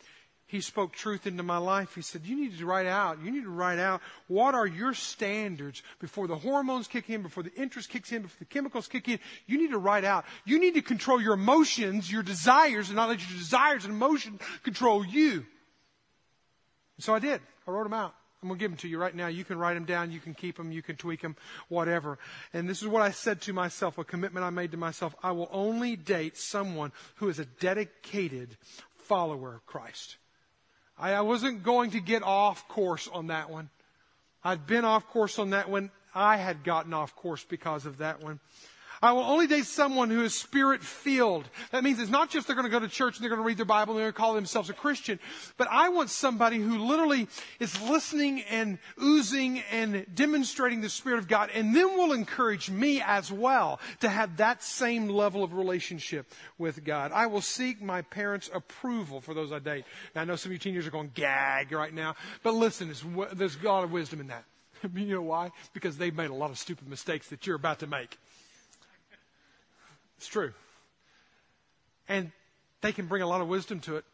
[0.51, 1.95] he spoke truth into my life.
[1.95, 4.95] He said, You need to write out, you need to write out what are your
[4.95, 9.09] standards before the hormones kick in, before the interest kicks in, before the chemicals kick
[9.09, 9.21] in.
[9.47, 10.25] You need to write out.
[10.45, 14.41] You need to control your emotions, your desires, and not let your desires and emotions
[14.65, 15.47] control you.
[16.97, 17.41] And so I did.
[17.69, 18.15] I wrote them out.
[18.43, 19.29] I'm going to give them to you right now.
[19.29, 20.11] You can write them down.
[20.11, 20.73] You can keep them.
[20.73, 21.37] You can tweak them,
[21.69, 22.19] whatever.
[22.53, 25.15] And this is what I said to myself, a commitment I made to myself.
[25.23, 28.57] I will only date someone who is a dedicated
[28.97, 30.17] follower of Christ.
[31.01, 33.71] I, I wasn't going to get off course on that one.
[34.45, 35.91] I'd been off course on that one.
[36.15, 38.41] I had gotten off course because of that one.
[39.03, 41.49] I will only date someone who is spirit filled.
[41.73, 43.47] That means it's not just they're going to go to church and they're going to
[43.47, 45.19] read their Bible and they're going to call themselves a Christian,
[45.57, 47.27] but I want somebody who literally
[47.59, 53.01] is listening and oozing and demonstrating the Spirit of God and then will encourage me
[53.01, 57.11] as well to have that same level of relationship with God.
[57.13, 59.85] I will seek my parents' approval for those I date.
[60.15, 62.89] Now, I know some of you teenagers are going gag right now, but listen,
[63.35, 64.45] there's, a lot of wisdom in that.
[64.95, 65.51] you know why?
[65.73, 68.19] Because they've made a lot of stupid mistakes that you're about to make.
[70.21, 70.53] It's true.
[72.07, 72.31] And
[72.83, 74.05] they can bring a lot of wisdom to it.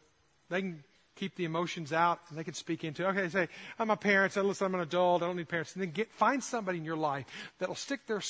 [0.49, 0.81] They can
[1.17, 3.07] keep the emotions out and they can speak into it.
[3.07, 4.37] Okay, say, I'm my parents.
[4.37, 5.21] Listen, I'm an adult.
[5.21, 5.73] I don't need parents.
[5.73, 7.25] And then get, find somebody in your life
[7.59, 8.21] that'll stick their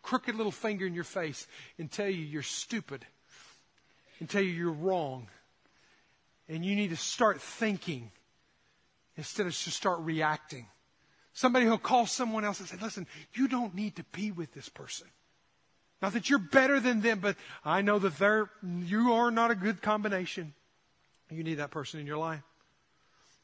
[0.00, 1.46] crooked little finger in your face
[1.78, 3.04] and tell you you're stupid
[4.18, 5.28] and tell you you're wrong.
[6.48, 8.10] And you need to start thinking
[9.18, 10.66] instead of just start reacting.
[11.34, 14.70] Somebody who'll call someone else and say, listen, you don't need to be with this
[14.70, 15.08] person.
[16.02, 19.54] Not that you're better than them, but I know that they're, you are not a
[19.54, 20.52] good combination.
[21.30, 22.42] You need that person in your life.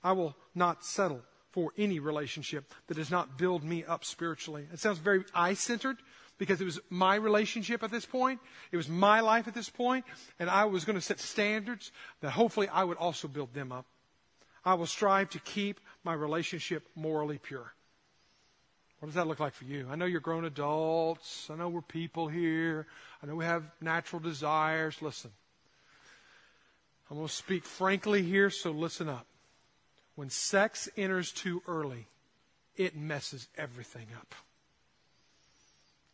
[0.04, 4.66] I will not settle for any relationship that does not build me up spiritually.
[4.72, 5.98] It sounds very I centered
[6.38, 8.40] because it was my relationship at this point.
[8.70, 10.04] It was my life at this point,
[10.38, 13.86] and I was going to set standards that hopefully I would also build them up.
[14.64, 17.74] I will strive to keep my relationship morally pure.
[19.02, 19.88] What does that look like for you?
[19.90, 21.50] I know you're grown adults.
[21.50, 22.86] I know we're people here.
[23.20, 25.02] I know we have natural desires.
[25.02, 25.32] Listen,
[27.10, 29.26] I'm going to speak frankly here, so listen up.
[30.14, 32.06] When sex enters too early,
[32.76, 34.36] it messes everything up.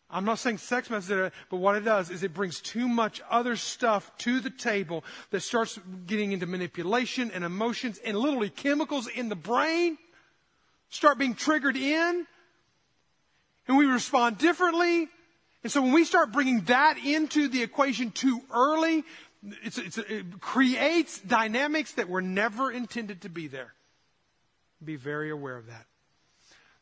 [0.08, 2.88] I'm not saying sex messes it up, but what it does is it brings too
[2.88, 8.48] much other stuff to the table that starts getting into manipulation and emotions and literally
[8.48, 9.98] chemicals in the brain
[10.88, 12.26] start being triggered in
[13.68, 15.08] and we respond differently.
[15.62, 19.04] And so when we start bringing that into the equation too early,
[19.62, 23.74] it's, it's, it creates dynamics that were never intended to be there.
[24.84, 25.84] Be very aware of that.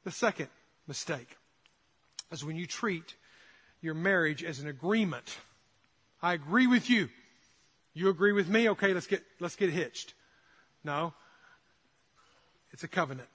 [0.04, 0.48] The second
[0.86, 1.36] mistake
[2.30, 3.14] is when you treat
[3.80, 5.36] your marriage as an agreement.
[6.22, 7.08] I agree with you.
[7.94, 8.68] You agree with me?
[8.70, 10.14] Okay, let's get, let's get hitched.
[10.84, 11.14] No.
[12.72, 13.28] It's a covenant.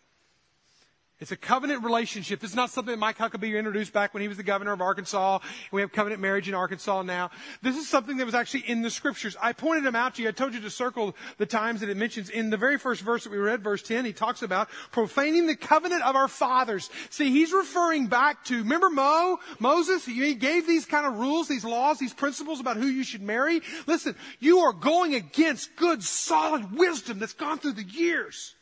[1.21, 2.43] It's a covenant relationship.
[2.43, 5.37] It's not something that Mike Huckabee introduced back when he was the governor of Arkansas.
[5.71, 7.29] We have covenant marriage in Arkansas now.
[7.61, 9.37] This is something that was actually in the scriptures.
[9.39, 10.29] I pointed them out to you.
[10.29, 12.31] I told you to circle the times that it mentions.
[12.31, 15.55] In the very first verse that we read, verse 10, he talks about profaning the
[15.55, 16.89] covenant of our fathers.
[17.11, 20.03] See, he's referring back to, remember Mo, Moses?
[20.03, 23.61] He gave these kind of rules, these laws, these principles about who you should marry.
[23.85, 28.55] Listen, you are going against good, solid wisdom that's gone through the years.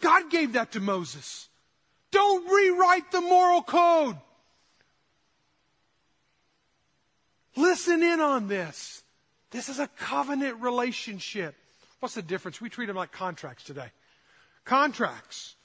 [0.00, 1.48] God gave that to Moses.
[2.10, 4.16] Don't rewrite the moral code.
[7.56, 9.02] Listen in on this.
[9.50, 11.54] This is a covenant relationship.
[11.98, 12.60] What's the difference?
[12.60, 13.90] We treat them like contracts today.
[14.64, 15.56] Contracts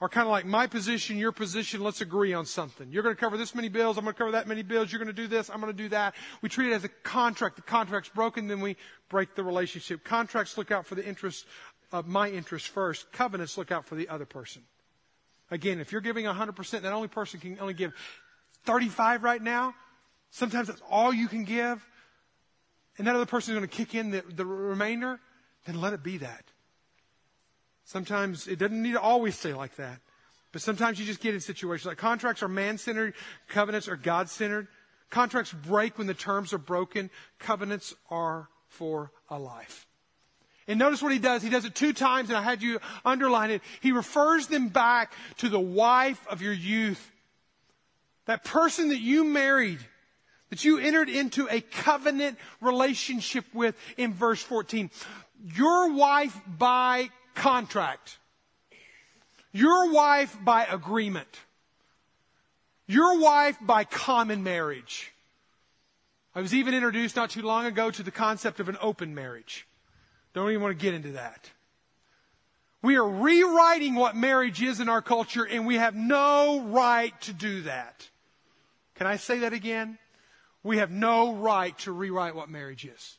[0.00, 1.80] are kind of like my position, your position.
[1.80, 2.90] Let's agree on something.
[2.90, 3.98] You're going to cover this many bills.
[3.98, 4.90] I'm going to cover that many bills.
[4.90, 5.48] You're going to do this.
[5.48, 6.14] I'm going to do that.
[6.40, 7.56] We treat it as a contract.
[7.56, 8.76] The contract's broken, then we
[9.08, 10.02] break the relationship.
[10.02, 11.46] Contracts look out for the interest
[11.92, 13.12] of my interest first.
[13.12, 14.62] Covenants look out for the other person.
[15.52, 17.92] Again, if you're giving 100%, that only person can only give
[18.64, 19.74] 35 right now.
[20.30, 21.86] Sometimes that's all you can give.
[22.96, 25.20] And that other person is going to kick in the, the remainder.
[25.66, 26.44] Then let it be that.
[27.84, 30.00] Sometimes it doesn't need to always stay like that.
[30.52, 33.12] But sometimes you just get in situations like contracts are man centered,
[33.48, 34.68] covenants are God centered.
[35.10, 39.86] Contracts break when the terms are broken, covenants are for a life.
[40.68, 41.42] And notice what he does.
[41.42, 43.62] He does it two times, and I had you underline it.
[43.80, 47.10] He refers them back to the wife of your youth.
[48.26, 49.80] That person that you married,
[50.50, 54.90] that you entered into a covenant relationship with in verse 14.
[55.56, 58.18] Your wife by contract.
[59.50, 61.40] Your wife by agreement.
[62.86, 65.12] Your wife by common marriage.
[66.34, 69.66] I was even introduced not too long ago to the concept of an open marriage.
[70.34, 71.50] Don't even want to get into that.
[72.82, 77.32] We are rewriting what marriage is in our culture, and we have no right to
[77.32, 78.08] do that.
[78.96, 79.98] Can I say that again?
[80.64, 83.18] We have no right to rewrite what marriage is.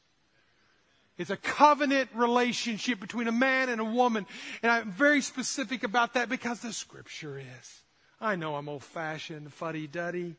[1.18, 4.26] It's a covenant relationship between a man and a woman.
[4.62, 7.82] And I'm very specific about that because the scripture is.
[8.20, 10.36] I know I'm old fashioned, fuddy duddy.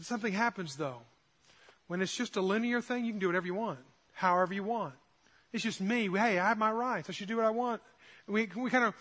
[0.00, 1.02] Something happens though.
[1.92, 3.78] When it's just a linear thing, you can do whatever you want,
[4.14, 4.94] however you want.
[5.52, 6.08] It's just me.
[6.08, 7.10] Hey, I have my rights.
[7.10, 7.82] I should do what I want.
[8.26, 8.94] We, we kind of,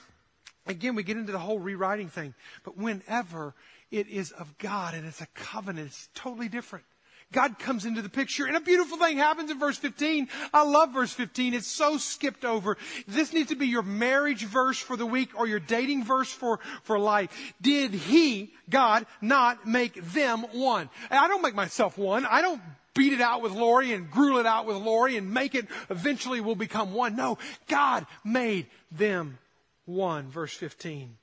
[0.67, 2.33] again, we get into the whole rewriting thing.
[2.65, 3.53] But whenever
[3.91, 6.83] it is of God and it's a covenant, it's totally different.
[7.31, 10.27] God comes into the picture and a beautiful thing happens in verse 15.
[10.53, 11.53] I love verse 15.
[11.53, 12.75] It's so skipped over.
[13.07, 16.59] This needs to be your marriage verse for the week or your dating verse for,
[16.83, 17.53] for life.
[17.61, 20.89] Did he, God, not make them one?
[21.09, 22.25] And I don't make myself one.
[22.25, 22.61] I don't
[22.93, 26.41] beat it out with Lori and gruel it out with Lori and make it eventually
[26.41, 27.15] will become one.
[27.15, 29.37] No, God made them
[29.85, 30.29] one.
[30.29, 31.17] Verse 15.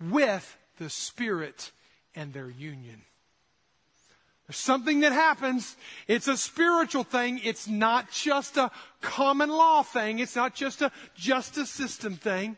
[0.00, 1.72] With the Spirit
[2.14, 3.02] and their union.
[4.46, 5.76] There's something that happens.
[6.06, 7.40] It's a spiritual thing.
[7.44, 8.70] It's not just a
[9.02, 10.20] common law thing.
[10.20, 12.56] It's not just a justice system thing.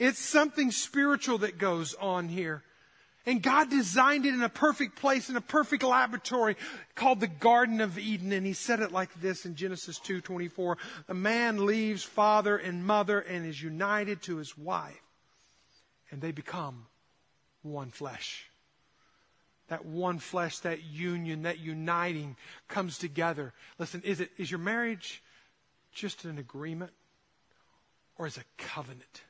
[0.00, 2.64] It's something spiritual that goes on here.
[3.26, 6.56] And God designed it in a perfect place, in a perfect laboratory
[6.94, 8.32] called the Garden of Eden.
[8.32, 10.76] And he said it like this in Genesis 2.24.
[11.08, 15.02] A man leaves father and mother and is united to his wife.
[16.10, 16.86] And they become
[17.62, 18.50] one flesh
[19.70, 23.52] that one flesh, that union, that uniting comes together.
[23.78, 25.22] Listen, is it is your marriage
[25.92, 26.90] just an agreement
[28.18, 29.22] or is a covenant?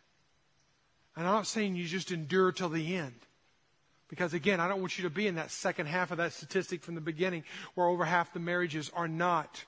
[1.14, 3.26] And I'm not saying you just endure till the end.
[4.10, 6.82] Because again, I don't want you to be in that second half of that statistic
[6.82, 7.44] from the beginning
[7.74, 9.64] where over half the marriages are not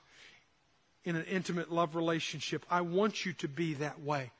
[1.05, 2.65] in an intimate love relationship.
[2.69, 4.31] I want you to be that way.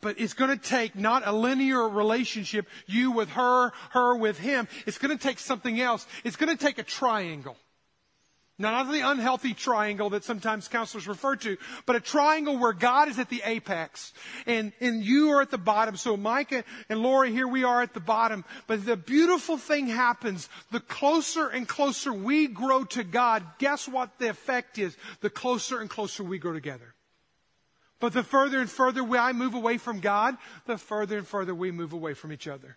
[0.00, 4.66] But it's going to take not a linear relationship, you with her, her with him.
[4.86, 6.06] It's going to take something else.
[6.24, 7.56] It's going to take a triangle.
[8.60, 13.18] Not the unhealthy triangle that sometimes counselors refer to, but a triangle where God is
[13.18, 14.12] at the apex
[14.46, 15.96] and, and you are at the bottom.
[15.96, 18.44] So Micah and Lori, here we are at the bottom.
[18.66, 20.50] But the beautiful thing happens.
[20.72, 24.94] The closer and closer we grow to God, guess what the effect is?
[25.22, 26.94] The closer and closer we grow together.
[27.98, 31.70] But the further and further I move away from God, the further and further we
[31.70, 32.76] move away from each other.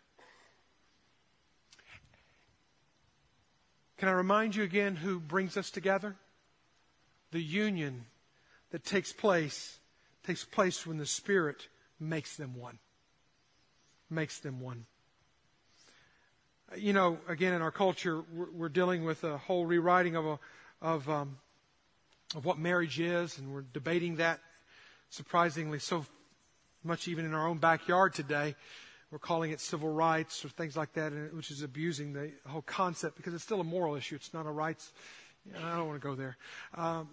[4.04, 6.18] Can I remind you again who brings us together?
[7.32, 8.04] The union
[8.72, 9.80] that takes place
[10.28, 11.70] takes place when the Spirit
[12.02, 12.80] makes them one.
[14.10, 14.88] Makes them one.
[16.76, 20.40] You know, again, in our culture, we're, we're dealing with a whole rewriting of a,
[20.82, 21.38] of um,
[22.36, 24.42] of what marriage is, and we're debating that
[25.12, 26.06] surprisingly so
[26.84, 28.56] much even in our own backyard today.
[29.14, 33.16] We're calling it civil rights or things like that, which is abusing the whole concept
[33.16, 34.16] because it's still a moral issue.
[34.16, 34.92] It's not a rights.
[35.56, 36.36] I don't want to go there.
[36.74, 37.10] Um,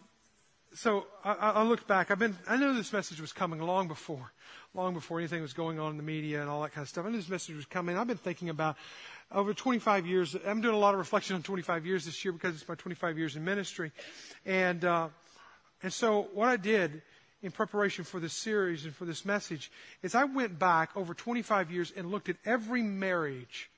[0.73, 2.11] so I, I, looked back.
[2.11, 2.39] I've been.
[2.49, 4.33] I knew this message was coming long before,
[4.73, 7.05] long before anything was going on in the media and all that kind of stuff.
[7.05, 7.99] I knew this message was coming.
[7.99, 8.79] I've been thinking about
[9.31, 10.35] over 25 years.
[10.47, 13.19] I'm doing a lot of reflection on 25 years this year because it's my 25
[13.19, 13.93] years in ministry,
[14.47, 15.09] and uh,
[15.83, 17.03] and so what I did
[17.43, 19.71] in preparation for this series and for this message
[20.03, 23.71] is I went back over 25 years and looked at every marriage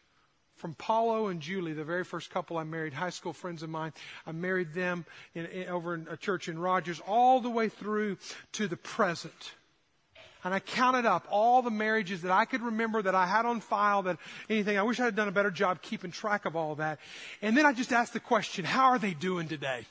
[0.56, 3.92] from Paulo and Julie, the very first couple I married, high school friends of mine.
[4.26, 5.04] I married them
[5.34, 8.18] in, in, over in a church in Rogers, all the way through
[8.52, 9.54] to the present.
[10.44, 13.60] And I counted up all the marriages that I could remember that I had on
[13.60, 14.76] file, that anything.
[14.76, 16.98] I wish I had done a better job keeping track of all that.
[17.40, 19.86] And then I just asked the question, how are they doing today?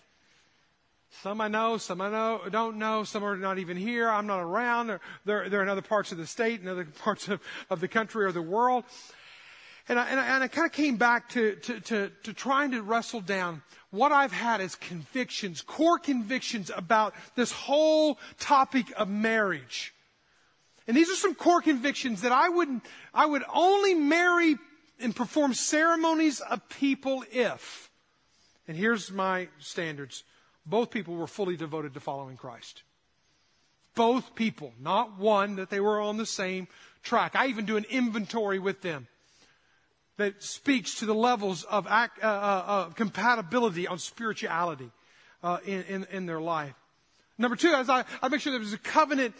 [1.21, 4.09] Some I know, some I know, don't know, some are not even here.
[4.09, 4.87] I'm not around.
[4.87, 7.87] They're, they're, they're in other parts of the state, in other parts of, of the
[7.87, 8.85] country or the world.
[9.89, 12.71] And I, and I, and I kind of came back to, to, to, to trying
[12.71, 19.09] to wrestle down what I've had as convictions, core convictions about this whole topic of
[19.09, 19.93] marriage.
[20.87, 22.81] And these are some core convictions that I would,
[23.13, 24.55] I would only marry
[24.99, 27.89] and perform ceremonies of people if.
[28.67, 30.23] And here's my standards.
[30.65, 32.83] Both people were fully devoted to following Christ.
[33.95, 36.67] Both people, not one, that they were on the same
[37.03, 37.35] track.
[37.35, 39.07] I even do an inventory with them
[40.17, 44.91] that speaks to the levels of act, uh, uh, uh, compatibility on spirituality
[45.43, 46.75] uh, in, in, in, their life.
[47.37, 49.33] Number two, as I, I make sure there was a covenant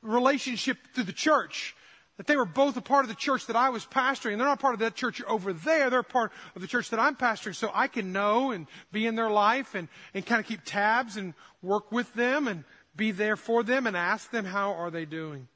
[0.00, 1.76] relationship through the church
[2.22, 4.36] that they were both a part of the church that I was pastoring.
[4.36, 5.90] They're not part of that church over there.
[5.90, 7.56] They're part of the church that I'm pastoring.
[7.56, 11.16] So I can know and be in their life and, and kind of keep tabs
[11.16, 12.62] and work with them and
[12.94, 15.48] be there for them and ask them how are they doing.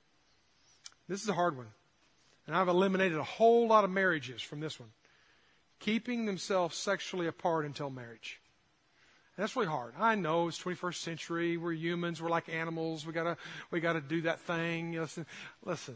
[1.08, 1.68] This is a hard one.
[2.48, 4.90] And I've eliminated a whole lot of marriages from this one.
[5.78, 8.40] Keeping themselves sexually apart until marriage.
[9.36, 9.94] And that's really hard.
[10.00, 11.56] I know it's 21st century.
[11.58, 12.20] We're humans.
[12.20, 13.06] We're like animals.
[13.06, 13.36] We gotta,
[13.70, 14.94] we gotta do that thing.
[14.94, 15.26] Listen,
[15.64, 15.94] listen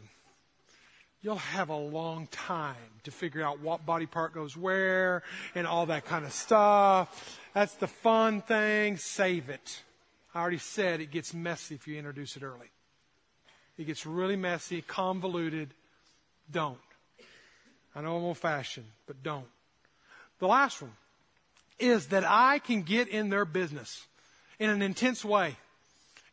[1.21, 5.23] you'll have a long time to figure out what body part goes where
[5.55, 7.39] and all that kind of stuff.
[7.53, 8.97] That's the fun thing.
[8.97, 9.83] Save it.
[10.33, 12.71] I already said it gets messy if you introduce it early.
[13.77, 15.73] It gets really messy, convoluted.
[16.49, 16.77] Don't.
[17.95, 19.47] I know I'm old fashioned, but don't.
[20.39, 20.93] The last one
[21.79, 24.05] is that I can get in their business
[24.59, 25.57] in an intense way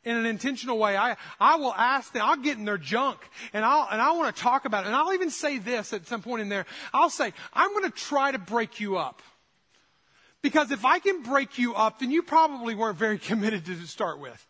[0.04, 0.96] in an intentional way.
[0.96, 3.18] I, I will ask them, I'll get in their junk
[3.52, 4.88] and I'll, and I want to talk about it.
[4.88, 6.66] And I'll even say this at some point in there.
[6.92, 9.22] I'll say, I'm going to try to break you up.
[10.40, 14.20] Because if I can break you up, then you probably weren't very committed to start
[14.20, 14.44] with.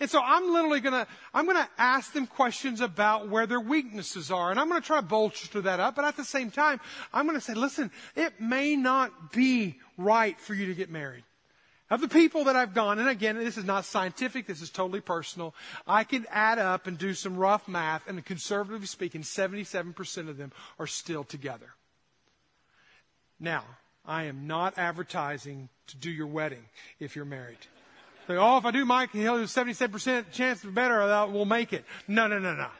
[0.00, 4.50] And so I'm literally gonna, I'm gonna ask them questions about where their weaknesses are.
[4.50, 5.94] And I'm gonna try to bolster that up.
[5.94, 6.80] But at the same time,
[7.12, 11.22] I'm gonna say, listen, it may not be right for you to get married.
[11.92, 15.02] Of the people that I've gone, and again, this is not scientific, this is totally
[15.02, 15.54] personal,
[15.86, 20.52] I can add up and do some rough math, and conservatively speaking, 77% of them
[20.78, 21.74] are still together.
[23.38, 23.64] Now,
[24.06, 26.64] I am not advertising to do your wedding
[26.98, 27.58] if you're married.
[28.26, 31.84] Oh, if I do Mike, he'll have a 77% chance of better, we'll make it.
[32.08, 32.70] No, no, no, no.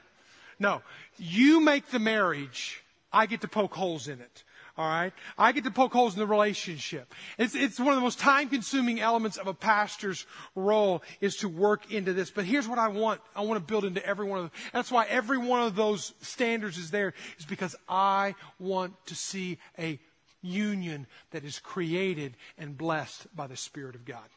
[0.58, 0.80] No.
[1.18, 2.82] You make the marriage,
[3.12, 4.42] I get to poke holes in it.
[4.78, 5.12] All right.
[5.36, 7.12] I get to poke holes in the relationship.
[7.36, 11.48] It's, it's one of the most time consuming elements of a pastor's role is to
[11.48, 12.30] work into this.
[12.30, 13.20] But here's what I want.
[13.36, 14.52] I want to build into every one of them.
[14.72, 19.58] That's why every one of those standards is there is because I want to see
[19.78, 20.00] a
[20.40, 24.28] union that is created and blessed by the Spirit of God.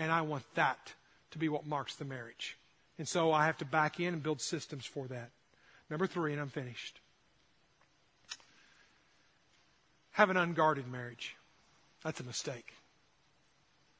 [0.00, 0.94] And I want that
[1.30, 2.58] to be what marks the marriage.
[2.98, 5.30] And so I have to back in and build systems for that.
[5.88, 6.98] Number three, and I'm finished
[10.12, 11.36] have an unguarded marriage.
[12.04, 12.72] That's a mistake.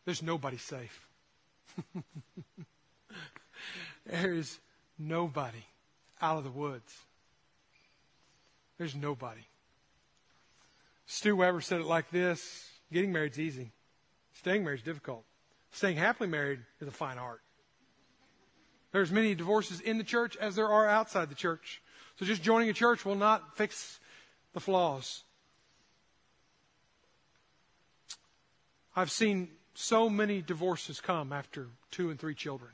[0.04, 1.06] There's nobody safe.
[4.06, 4.58] there is
[4.98, 5.64] nobody
[6.20, 6.96] out of the woods.
[8.78, 9.42] There's nobody.
[11.06, 13.72] Stu Weber said it like this getting married is easy,
[14.34, 15.24] staying married is difficult.
[15.70, 17.40] Staying happily married is a fine art.
[18.92, 21.80] There's many divorces in the church as there are outside the church.
[22.18, 23.98] So just joining a church will not fix
[24.52, 25.24] the flaws.
[28.94, 32.72] I've seen so many divorces come after two and three children.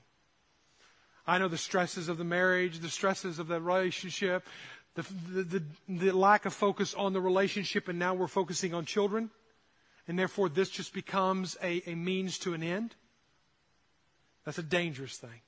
[1.27, 4.47] I know the stresses of the marriage, the stresses of the relationship,
[4.95, 8.85] the, the, the, the, lack of focus on the relationship, and now we're focusing on
[8.85, 9.31] children.
[10.09, 12.95] And therefore, this just becomes a, a means to an end.
[14.45, 15.43] That's a dangerous thing.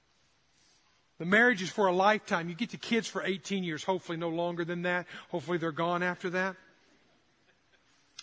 [1.18, 2.48] The marriage is for a lifetime.
[2.48, 5.06] You get the kids for 18 years, hopefully no longer than that.
[5.30, 6.56] Hopefully they're gone after that.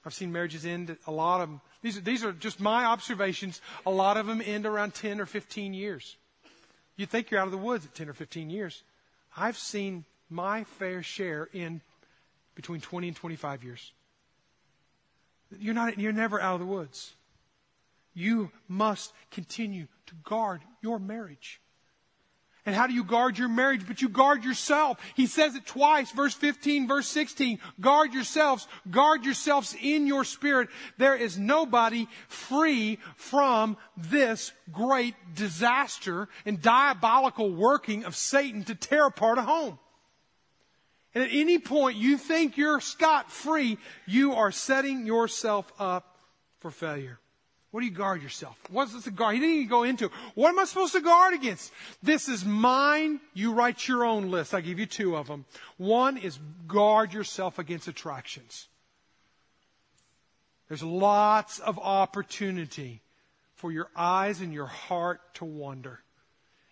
[0.05, 3.61] I've seen marriages end, a lot of them these are, these are just my observations.
[3.85, 6.17] A lot of them end around 10 or 15 years.
[6.95, 8.83] You think you're out of the woods at 10 or 15 years.
[9.35, 11.81] I've seen my fair share in
[12.55, 13.91] between 20 and 25 years.
[15.59, 17.13] You're not, you're never out of the woods.
[18.13, 21.61] You must continue to guard your marriage.
[22.67, 23.87] And how do you guard your marriage?
[23.87, 24.99] But you guard yourself.
[25.15, 27.59] He says it twice, verse 15, verse 16.
[27.79, 28.67] Guard yourselves.
[28.91, 30.67] Guard yourselves in your spirit.
[30.97, 39.07] There is nobody free from this great disaster and diabolical working of Satan to tear
[39.07, 39.79] apart a home.
[41.15, 46.17] And at any point you think you're scot free, you are setting yourself up
[46.59, 47.17] for failure.
[47.77, 48.57] What do you guard yourself?
[48.71, 49.35] What's this guard?
[49.35, 50.09] He didn't even go into.
[50.33, 51.71] What am I supposed to guard against?
[52.01, 53.19] This is mine.
[53.35, 54.55] You write your own list.
[54.55, 55.45] I give you two of them.
[55.77, 58.67] One is guard yourself against attractions.
[60.67, 63.01] There's lots of opportunity
[63.53, 65.99] for your eyes and your heart to wander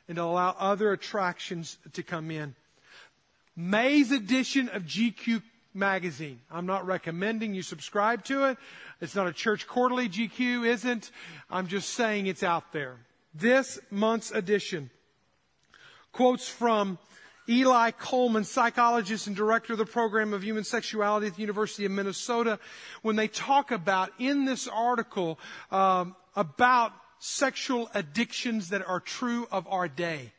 [0.08, 2.56] and to allow other attractions to come in.
[3.56, 5.44] May's edition of GQ
[5.76, 6.40] magazine.
[6.50, 8.58] I'm not recommending you subscribe to it.
[9.02, 10.10] It's not a church quarterly.
[10.10, 11.12] GQ isn't.
[11.50, 12.98] I'm just saying it's out there.
[13.34, 14.90] This month's edition
[16.12, 16.98] quotes from
[17.48, 21.92] Eli Coleman, psychologist and director of the program of human sexuality at the University of
[21.92, 22.58] Minnesota,
[23.02, 25.38] when they talk about in this article
[25.72, 30.32] um, about sexual addictions that are true of our day.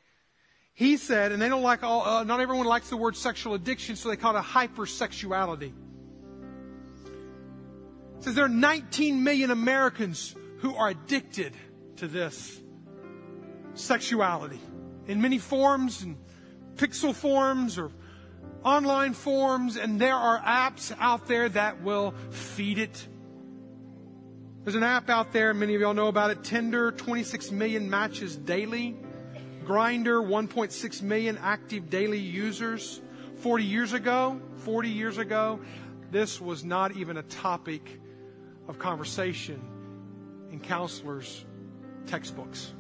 [0.77, 3.97] He said, and they don't like all, uh, not everyone likes the word sexual addiction,
[3.97, 5.73] so they call it hypersexuality.
[8.19, 11.55] It says there are 19 million Americans who are addicted
[11.97, 12.61] to this
[13.73, 14.61] sexuality
[15.07, 16.19] in many forms and
[16.75, 17.91] pixel forms or
[18.63, 23.09] online forms, and there are apps out there that will feed it.
[24.65, 28.37] There's an app out there, many of y'all know about it, Tinder, 26 million matches
[28.37, 28.95] daily.
[29.67, 33.01] Grindr, 1.6 million active daily users.
[33.39, 35.61] 40 years ago, 40 years ago,
[36.11, 38.01] this was not even a topic
[38.69, 39.61] of conversation
[40.53, 41.45] in counselors'
[42.07, 42.73] textbooks.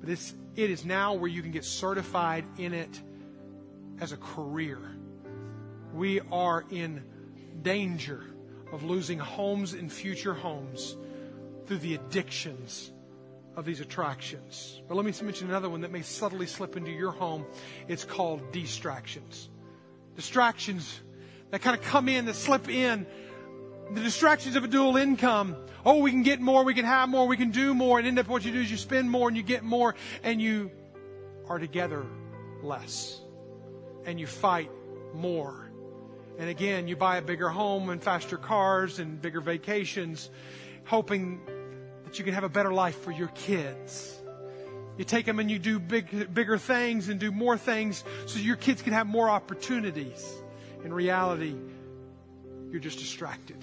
[0.00, 3.00] But it's, it is now where you can get certified in it
[4.00, 4.78] as a career.
[5.92, 7.02] We are in
[7.62, 8.24] danger
[8.72, 10.96] of losing homes and future homes
[11.66, 12.92] through the addictions
[13.56, 14.80] of these attractions.
[14.88, 17.44] But let me mention another one that may subtly slip into your home.
[17.88, 19.48] It's called distractions.
[20.16, 21.00] Distractions
[21.50, 23.06] that kind of come in, that slip in.
[23.90, 25.56] The distractions of a dual income.
[25.84, 28.18] Oh, we can get more, we can have more, we can do more, and end
[28.18, 30.70] up what you do is you spend more and you get more, and you
[31.48, 32.06] are together
[32.62, 33.20] less.
[34.06, 34.70] And you fight
[35.12, 35.70] more.
[36.38, 40.30] And again, you buy a bigger home and faster cars and bigger vacations,
[40.84, 41.40] hoping
[42.12, 44.20] that you can have a better life for your kids.
[44.98, 48.56] You take them and you do big, bigger things and do more things so your
[48.56, 50.22] kids can have more opportunities.
[50.84, 51.54] In reality,
[52.70, 53.56] you're just distracted.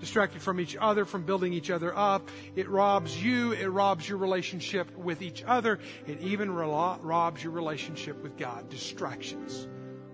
[0.00, 2.30] Distracted from each other, from building each other up.
[2.56, 3.52] It robs you.
[3.52, 5.80] It robs your relationship with each other.
[6.06, 8.70] It even robs your relationship with God.
[8.70, 9.68] Distractions.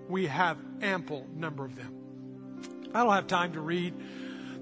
[0.09, 1.94] We have ample number of them.
[2.92, 3.94] I don't have time to read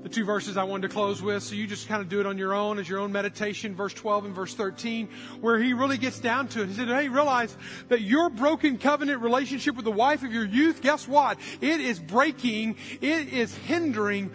[0.07, 1.43] the two verses I wanted to close with.
[1.43, 3.93] So you just kind of do it on your own as your own meditation, verse
[3.93, 5.09] 12 and verse 13,
[5.41, 6.69] where he really gets down to it.
[6.69, 7.57] He said, Hey, realize
[7.89, 11.41] that your broken covenant relationship with the wife of your youth, guess what?
[11.61, 14.31] It is breaking, it is hindering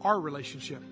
[0.00, 0.82] our relationship.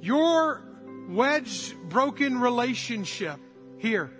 [0.00, 0.62] Your
[1.08, 3.40] wedged, broken relationship
[3.78, 4.12] here.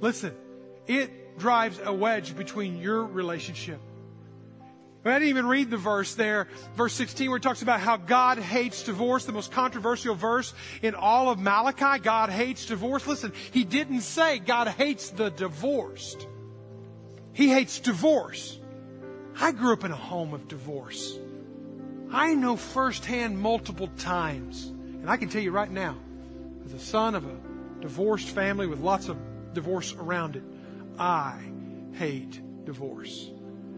[0.00, 0.34] Listen,
[0.88, 3.80] it drives a wedge between your relationship
[5.08, 8.38] I didn't even read the verse there, verse 16, where it talks about how God
[8.38, 12.00] hates divorce, the most controversial verse in all of Malachi.
[12.02, 13.06] God hates divorce.
[13.06, 16.26] Listen, he didn't say God hates the divorced.
[17.32, 18.58] He hates divorce.
[19.38, 21.18] I grew up in a home of divorce.
[22.10, 25.96] I know firsthand multiple times, and I can tell you right now,
[26.64, 27.36] as a son of a
[27.80, 29.18] divorced family with lots of
[29.52, 30.42] divorce around it,
[30.98, 31.38] I
[31.92, 33.30] hate divorce.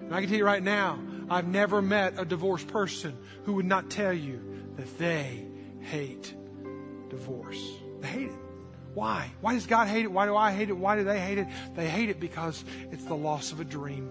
[0.09, 0.99] And I can tell you right now,
[1.29, 4.41] I've never met a divorced person who would not tell you
[4.77, 5.45] that they
[5.81, 6.35] hate
[7.11, 7.63] divorce.
[8.01, 8.39] They hate it.
[8.95, 9.31] Why?
[9.43, 10.11] Why does God hate it?
[10.11, 10.77] Why do I hate it?
[10.79, 11.47] Why do they hate it?
[11.77, 14.11] They hate it because it's the loss of a dream.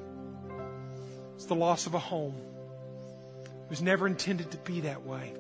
[1.34, 2.36] It's the loss of a home.
[3.64, 5.34] It was never intended to be that way.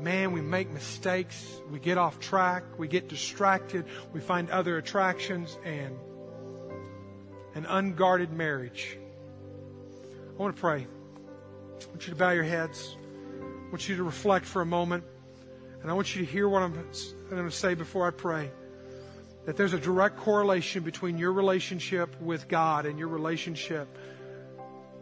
[0.00, 1.60] Man, we make mistakes.
[1.70, 2.64] We get off track.
[2.76, 3.84] We get distracted.
[4.12, 5.96] We find other attractions and
[7.54, 8.98] an unguarded marriage
[10.34, 10.86] I want to pray.
[10.86, 12.96] I want you to bow your heads.
[13.40, 15.04] I want you to reflect for a moment.
[15.82, 18.50] And I want you to hear what I'm, I'm going to say before I pray.
[19.44, 23.88] That there's a direct correlation between your relationship with God and your relationship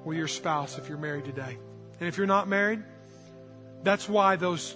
[0.04, 1.58] with your spouse if you're married today.
[2.00, 2.82] And if you're not married,
[3.82, 4.74] that's why those,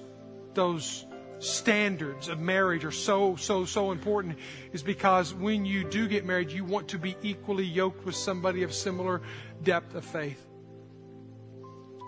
[0.53, 1.07] those
[1.45, 4.39] standards of marriage are so, so, so important
[4.73, 8.63] is because when you do get married, you want to be equally yoked with somebody
[8.63, 9.23] of similar
[9.63, 10.45] depth of faith.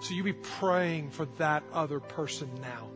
[0.01, 2.89] So you be praying for that other person now.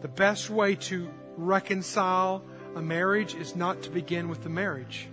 [0.00, 5.08] The best way to reconcile a marriage is not to begin with the marriage.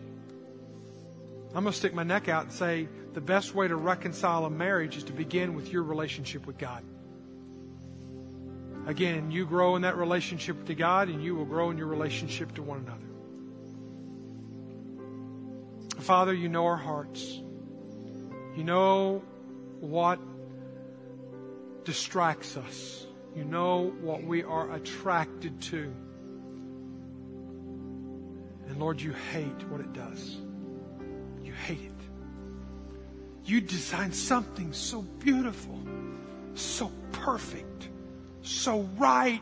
[1.56, 4.50] I'm going to stick my neck out and say the best way to reconcile a
[4.50, 6.84] marriage is to begin with your relationship with God.
[8.86, 12.54] Again, you grow in that relationship to God and you will grow in your relationship
[12.56, 13.02] to one another.
[16.02, 17.42] Father, you know our hearts.
[18.56, 19.24] You know
[19.80, 20.20] what
[21.84, 23.08] distracts us.
[23.36, 25.92] You know what we are attracted to.
[28.68, 30.38] And Lord, you hate what it does.
[31.44, 31.92] You hate it.
[33.44, 35.80] You designed something so beautiful,
[36.54, 37.75] so perfect,
[38.46, 39.42] so right,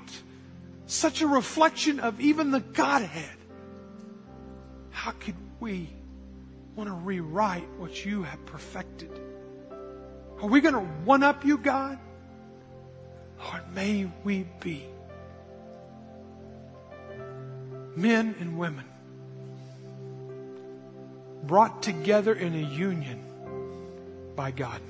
[0.86, 3.38] such a reflection of even the Godhead.
[4.92, 5.90] How could we
[6.76, 9.12] want to rewrite what you have perfected?
[10.42, 11.98] Are we going to one up you, God?
[13.40, 14.86] Lord, may we be
[17.96, 18.86] men and women
[21.44, 23.24] brought together in a union
[24.36, 24.82] by God.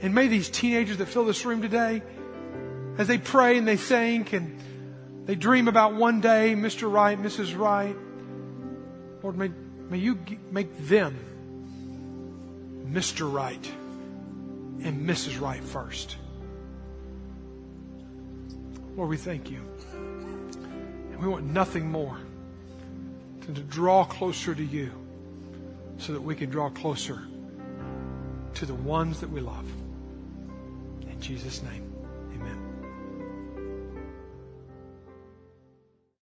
[0.00, 2.02] And may these teenagers that fill this room today,
[2.98, 4.58] as they pray and they think and
[5.24, 6.90] they dream about one day, Mr.
[6.90, 7.58] Right, Mrs.
[7.58, 7.96] Right,
[9.22, 9.50] Lord, may,
[9.90, 10.18] may you
[10.50, 11.16] make them
[12.90, 13.30] Mr.
[13.30, 13.72] Right
[14.82, 15.40] and Mrs.
[15.40, 16.16] Right first.
[18.96, 19.60] Lord, we thank you.
[19.92, 22.18] And we want nothing more
[23.40, 24.90] than to draw closer to you
[25.98, 27.22] so that we can draw closer
[28.54, 29.66] to the ones that we love.
[31.20, 31.87] Jesus' name.